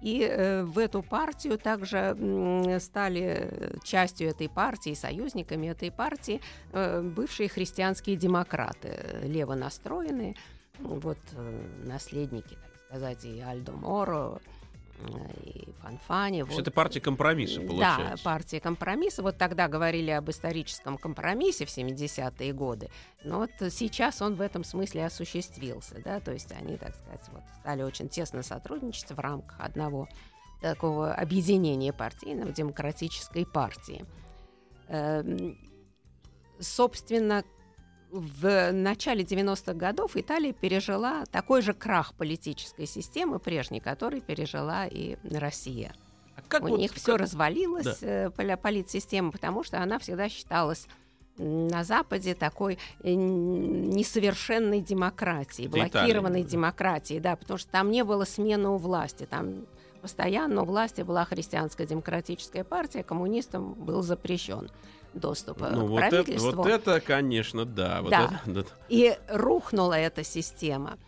И 0.03 0.21
э, 0.21 0.63
в 0.63 0.79
эту 0.79 1.03
партию 1.03 1.59
также 1.59 2.15
э, 2.17 2.79
стали 2.81 3.79
частью 3.83 4.29
этой 4.29 4.49
партии, 4.49 4.95
союзниками 4.95 5.69
этой 5.69 5.91
партии 5.91 6.41
э, 6.73 7.01
бывшие 7.01 7.49
христианские 7.49 8.17
демократы, 8.17 9.21
лево 9.23 9.55
настроенные, 9.55 10.35
вот 10.79 11.19
э, 11.33 11.63
наследники, 11.85 12.59
сказать, 12.89 13.25
и 13.25 13.41
Альдо 13.41 13.73
Моро, 13.73 14.41
и 15.45 15.73
Фанфани. 15.83 16.43
Вот. 16.43 16.59
Это 16.59 16.71
партия 16.71 17.01
компромисса, 17.01 17.61
получается. 17.61 18.17
Да, 18.17 18.23
партия 18.23 18.61
компромисса. 18.61 19.23
Вот 19.23 19.37
тогда 19.37 19.69
говорили 19.69 20.11
об 20.11 20.31
историческом 20.31 20.97
компромиссе 20.97 21.67
в 21.67 21.69
70-е 21.69 22.53
годы. 22.53 22.89
Но 23.25 23.39
вот 23.41 23.51
сейчас 23.71 24.23
он 24.23 24.37
в 24.37 24.41
этом 24.41 24.65
смысле 24.65 25.07
осуществился. 25.07 26.01
Да? 26.03 26.21
То 26.21 26.33
есть 26.33 26.53
они, 26.53 26.77
так 26.77 26.95
сказать, 26.95 27.29
вот, 27.33 27.43
стали 27.61 27.83
очень 27.83 28.09
тесно 28.09 28.43
сотрудничать 28.43 29.11
в 29.11 29.19
рамках 29.19 29.61
одного 29.61 30.09
такого 30.63 31.13
объединения 31.13 31.93
партийного, 31.93 32.51
демократической 32.53 33.45
партии. 33.45 34.05
Эм, 34.89 35.59
собственно, 36.59 37.45
в 38.11 38.73
начале 38.73 39.23
90-х 39.25 39.75
годов 39.75 40.17
Италия 40.17 40.53
пережила 40.53 41.25
такой 41.31 41.63
же 41.63 41.75
крах 41.75 42.15
политической 42.15 42.87
системы 42.87 43.39
прежней, 43.39 43.81
который 43.81 44.21
пережила 44.21 44.87
и 44.87 45.17
Россия. 45.31 45.95
А 46.37 46.43
как 46.47 46.65
У 46.65 46.69
вот, 46.69 46.79
них 46.79 46.93
как... 46.93 47.01
все 47.01 47.17
развалилось, 47.17 48.01
да. 48.01 48.31
э, 48.37 48.57
политсистема, 48.57 49.33
потому 49.33 49.65
что 49.65 49.83
она 49.83 49.99
всегда 49.99 50.29
считалась 50.29 50.87
на 51.39 51.85
Западе 51.85 52.35
такой 52.35 52.79
э, 53.03 53.13
несовершенной 53.13 54.81
демократией, 54.81 55.69
блокированной 55.69 56.41
Италия. 56.43 56.53
демократией, 56.53 57.21
да, 57.21 57.37
потому 57.37 57.59
что 57.59 57.71
там 57.71 57.91
не 57.91 58.05
было 58.05 58.25
смены 58.25 58.69
у 58.71 58.77
власти, 58.77 59.27
там 59.29 59.67
постоянно 60.01 60.63
у 60.63 60.65
власти 60.65 61.03
была 61.03 61.25
христианская 61.25 61.87
демократическая 61.87 62.65
партия, 62.65 63.03
коммунистам 63.03 63.75
был 63.75 64.03
запрещен 64.03 64.71
доступа 65.15 65.71
ну, 65.71 65.87
к 65.87 65.91
вот 65.91 65.99
правительству. 65.99 66.49
Это, 66.49 66.57
вот 66.57 66.67
это, 66.67 67.01
конечно, 67.01 67.65
да. 67.65 68.03
Вот 68.03 68.11
да. 68.11 68.41
Это, 68.45 68.53
да. 68.53 68.65
И 68.89 69.17
рухнула 69.29 69.95
эта 69.95 70.25
система. 70.25 70.99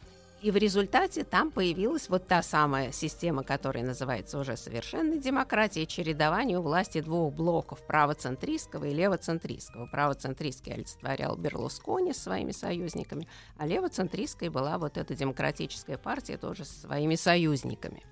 И 0.41 0.53
в 0.53 0.57
результате 0.57 1.25
там 1.25 1.51
появилась 1.51 2.09
вот 2.09 2.29
та 2.29 2.43
самая 2.43 2.93
система, 2.93 3.43
которая 3.43 3.85
называется 3.85 4.39
уже 4.39 4.57
совершенной 4.57 5.19
демократией, 5.19 5.87
чередование 5.87 6.59
у 6.59 6.63
власти 6.63 7.01
двух 7.01 7.35
блоков, 7.35 7.85
правоцентристского 7.85 8.85
и 8.85 8.95
левоцентристского. 8.95 9.87
Правоцентристский 9.87 10.75
олицетворял 10.75 11.37
Берлускони 11.37 12.13
с 12.13 12.23
своими 12.23 12.53
союзниками, 12.53 13.27
а 13.57 13.67
левоцентристской 13.67 14.49
была 14.49 14.79
вот 14.79 14.97
эта 14.97 15.17
демократическая 15.17 15.99
партия 15.99 16.37
тоже 16.37 16.65
со 16.65 16.87
своими 16.87 17.17
союзниками. 17.17 18.05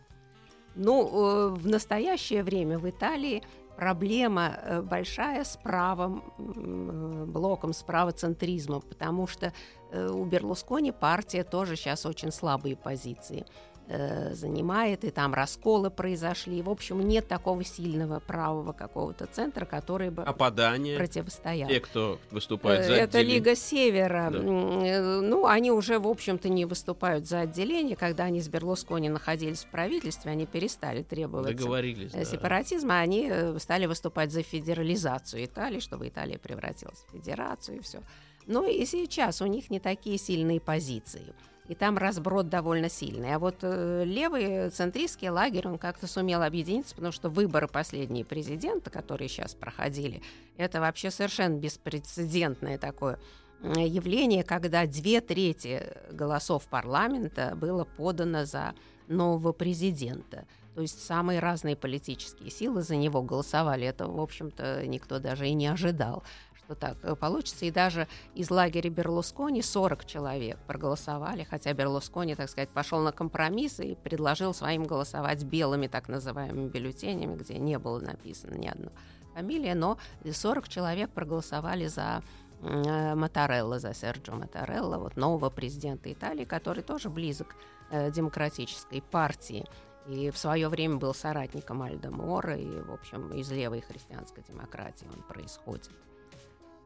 Ну, 0.74 1.07
э, 1.07 1.49
в 1.51 1.68
настоящее 1.68 2.43
время 2.43 2.78
в 2.78 2.91
Италии 2.91 3.45
проблема 3.76 4.56
э, 4.56 4.82
большая 4.82 5.44
с 5.44 5.56
правым 5.56 6.24
э, 6.38 7.24
блоком, 7.26 7.72
с 7.72 7.82
правоцентризмом, 7.82 8.80
потому 8.80 9.26
что 9.26 9.52
э, 9.92 10.08
у 10.08 10.24
Берлускони 10.24 10.92
партия 10.92 11.44
тоже 11.44 11.76
сейчас 11.76 12.06
очень 12.06 12.32
слабые 12.32 12.76
позиции 12.76 13.44
э, 13.89 14.34
занимает, 14.34 15.05
и 15.05 15.11
там 15.11 15.34
расколы 15.34 15.91
произошли. 15.91 16.62
В 16.62 16.70
общем, 16.70 17.01
нет 17.07 17.28
такого 17.28 17.64
сильного 17.64 18.20
правого 18.20 18.72
какого-то 18.72 19.26
центра, 19.26 19.64
который 19.64 20.11
бы 20.11 20.22
Опадание. 20.22 20.97
противостоял. 20.97 21.68
Те, 21.68 21.80
кто 21.80 22.18
выступает 22.30 22.87
за 22.87 22.95
Это 22.95 23.18
отделение. 23.18 23.39
Лига 23.39 23.57
Севера. 23.57 24.30
Да. 24.30 24.39
Э, 24.39 25.20
ну, 25.20 25.47
они 25.47 25.70
уже, 25.70 25.99
в 25.99 26.09
общем-то, 26.09 26.49
не 26.49 26.64
выступают 26.64 27.26
за 27.26 27.41
отделение. 27.41 27.97
Когда 27.97 28.24
они 28.24 28.41
с 28.41 28.49
Берлускони 28.49 29.09
находились 29.09 29.64
в 29.64 29.70
правительстве, 29.70 30.32
они 30.32 30.47
перестали 30.47 31.03
требовать 31.03 31.61
э, 31.61 32.24
сепаратизма, 32.24 32.91
да. 32.91 33.01
они 33.01 33.28
э, 33.30 33.59
стали 33.59 33.87
выступать 33.87 34.32
за 34.32 34.43
федерализацию 34.43 35.45
Италии, 35.45 35.80
чтобы 35.80 36.09
Италия 36.09 36.39
превратилась 36.39 37.05
в 37.09 37.12
федерацию 37.12 37.78
и 37.78 37.80
все. 37.80 38.01
Но 38.47 38.64
и 38.64 38.84
сейчас 38.87 39.43
у 39.43 39.47
них 39.47 39.70
не 39.70 39.80
такие 39.80 40.18
сильные 40.18 40.61
позиции 40.61 41.34
и 41.68 41.74
там 41.74 41.98
разброд 41.98 42.48
довольно 42.48 42.88
сильный. 42.88 43.34
А 43.34 43.38
вот 43.38 43.56
э, 43.62 44.04
левый 44.04 44.70
центристский 44.70 45.28
лагерь, 45.28 45.68
он 45.68 45.78
как-то 45.78 46.06
сумел 46.06 46.42
объединиться, 46.42 46.94
потому 46.94 47.12
что 47.12 47.28
выборы 47.28 47.68
последние 47.68 48.24
президента, 48.24 48.90
которые 48.90 49.28
сейчас 49.28 49.54
проходили, 49.54 50.22
это 50.56 50.80
вообще 50.80 51.10
совершенно 51.10 51.56
беспрецедентное 51.56 52.78
такое 52.78 53.18
явление, 53.62 54.44
когда 54.44 54.86
две 54.86 55.20
трети 55.20 55.82
голосов 56.10 56.66
парламента 56.68 57.54
было 57.56 57.84
подано 57.84 58.44
за 58.44 58.74
нового 59.08 59.52
президента. 59.52 60.46
То 60.74 60.82
есть 60.82 61.02
самые 61.02 61.40
разные 61.40 61.74
политические 61.74 62.50
силы 62.50 62.82
за 62.82 62.96
него 62.96 63.22
голосовали. 63.22 63.86
Это, 63.86 64.06
в 64.06 64.20
общем-то, 64.20 64.86
никто 64.86 65.18
даже 65.18 65.48
и 65.48 65.54
не 65.54 65.68
ожидал 65.68 66.22
что 66.66 66.74
так 66.74 66.96
э, 67.02 67.14
получится. 67.14 67.64
И 67.64 67.70
даже 67.70 68.08
из 68.34 68.50
лагеря 68.50 68.90
Берлускони 68.90 69.62
40 69.62 70.04
человек 70.04 70.58
проголосовали, 70.66 71.44
хотя 71.44 71.72
Берлускони, 71.72 72.34
так 72.34 72.50
сказать, 72.50 72.68
пошел 72.70 73.00
на 73.00 73.12
компромисс 73.12 73.80
и 73.80 73.94
предложил 73.94 74.52
своим 74.52 74.84
голосовать 74.84 75.44
белыми 75.44 75.86
так 75.86 76.08
называемыми 76.08 76.68
бюллетенями, 76.68 77.36
где 77.36 77.58
не 77.58 77.78
было 77.78 78.00
написано 78.00 78.54
ни 78.54 78.66
одной 78.66 78.92
фамилии, 79.34 79.74
но 79.74 79.98
40 80.24 80.68
человек 80.68 81.10
проголосовали 81.10 81.86
за 81.86 82.22
э, 82.62 83.14
Матарелла, 83.14 83.78
за 83.78 83.94
Серджо 83.94 84.32
Матарелла, 84.32 84.98
вот 84.98 85.16
нового 85.16 85.50
президента 85.50 86.12
Италии, 86.12 86.44
который 86.44 86.82
тоже 86.82 87.10
близок 87.10 87.54
э, 87.90 88.10
демократической 88.10 89.02
партии. 89.02 89.64
И 90.08 90.30
в 90.30 90.38
свое 90.38 90.68
время 90.68 90.96
был 90.96 91.12
соратником 91.14 91.82
Альда 91.82 92.10
Мора, 92.10 92.56
и, 92.56 92.80
в 92.80 92.92
общем, 92.92 93.32
из 93.32 93.50
левой 93.50 93.80
христианской 93.80 94.44
демократии 94.48 95.06
он 95.12 95.22
происходит. 95.22 95.90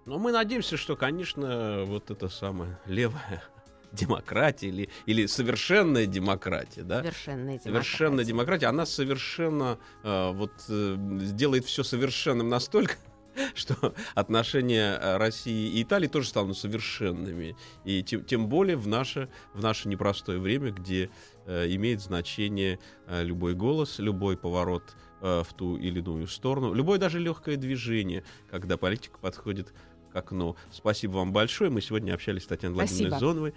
Но 0.07 0.19
мы 0.19 0.33
надеемся, 0.33 0.77
что, 0.77 0.97
конечно, 0.97 1.85
вот 1.87 2.11
это 2.11 2.29
самая 2.29 2.81
левая 2.87 3.43
демократия 3.93 4.69
или, 4.69 4.89
или 5.07 5.27
совершенная 5.27 6.07
демократия, 6.07 6.83
да? 6.83 7.01
Совершенная 7.01 7.55
демократия. 7.55 7.69
Совершенная 7.69 8.25
демократия, 8.25 8.67
она 8.67 8.87
совершенно 8.87 9.79
э, 10.03 10.31
вот 10.33 10.53
э, 10.69 10.97
делает 11.33 11.65
все 11.65 11.83
совершенным 11.83 12.49
настолько, 12.49 12.95
что 13.55 13.95
отношения 14.15 15.17
России 15.19 15.73
и 15.73 15.83
Италии 15.83 16.09
тоже 16.09 16.29
станут 16.29 16.57
совершенными. 16.59 17.57
И 17.85 18.03
тем, 18.03 18.25
тем 18.25 18.49
более 18.49 18.77
в 18.77 18.87
наше, 18.87 19.29
в 19.55 19.63
наше 19.63 19.89
непростое 19.89 20.39
время, 20.39 20.71
где 20.71 21.11
э, 21.47 21.67
имеет 21.75 22.01
значение 22.01 22.79
э, 23.07 23.23
любой 23.23 23.55
голос, 23.55 23.99
любой 23.99 24.37
поворот 24.37 24.97
э, 25.21 25.43
в 25.47 25.55
ту 25.55 25.77
или 25.77 26.01
иную 26.01 26.27
сторону, 26.27 26.73
любое 26.75 26.99
даже 26.99 27.19
легкое 27.19 27.57
движение, 27.57 28.25
когда 28.51 28.77
политика 28.77 29.19
подходит 29.19 29.73
к 30.13 30.17
окну. 30.17 30.57
Спасибо 30.73 31.17
вам 31.17 31.33
большое. 31.33 31.71
Мы 31.71 31.81
сегодня 31.81 32.15
общались 32.15 32.45
с 32.45 32.47
Татьяной 32.47 32.77
Владимировной 32.77 33.19
Зоновой. 33.19 33.55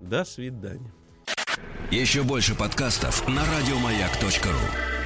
До 0.00 0.24
свидания. 0.24 0.92
Еще 1.90 2.22
больше 2.22 2.54
подкастов 2.56 3.26
на 3.28 3.42
радиомаяк.ру 3.44 5.01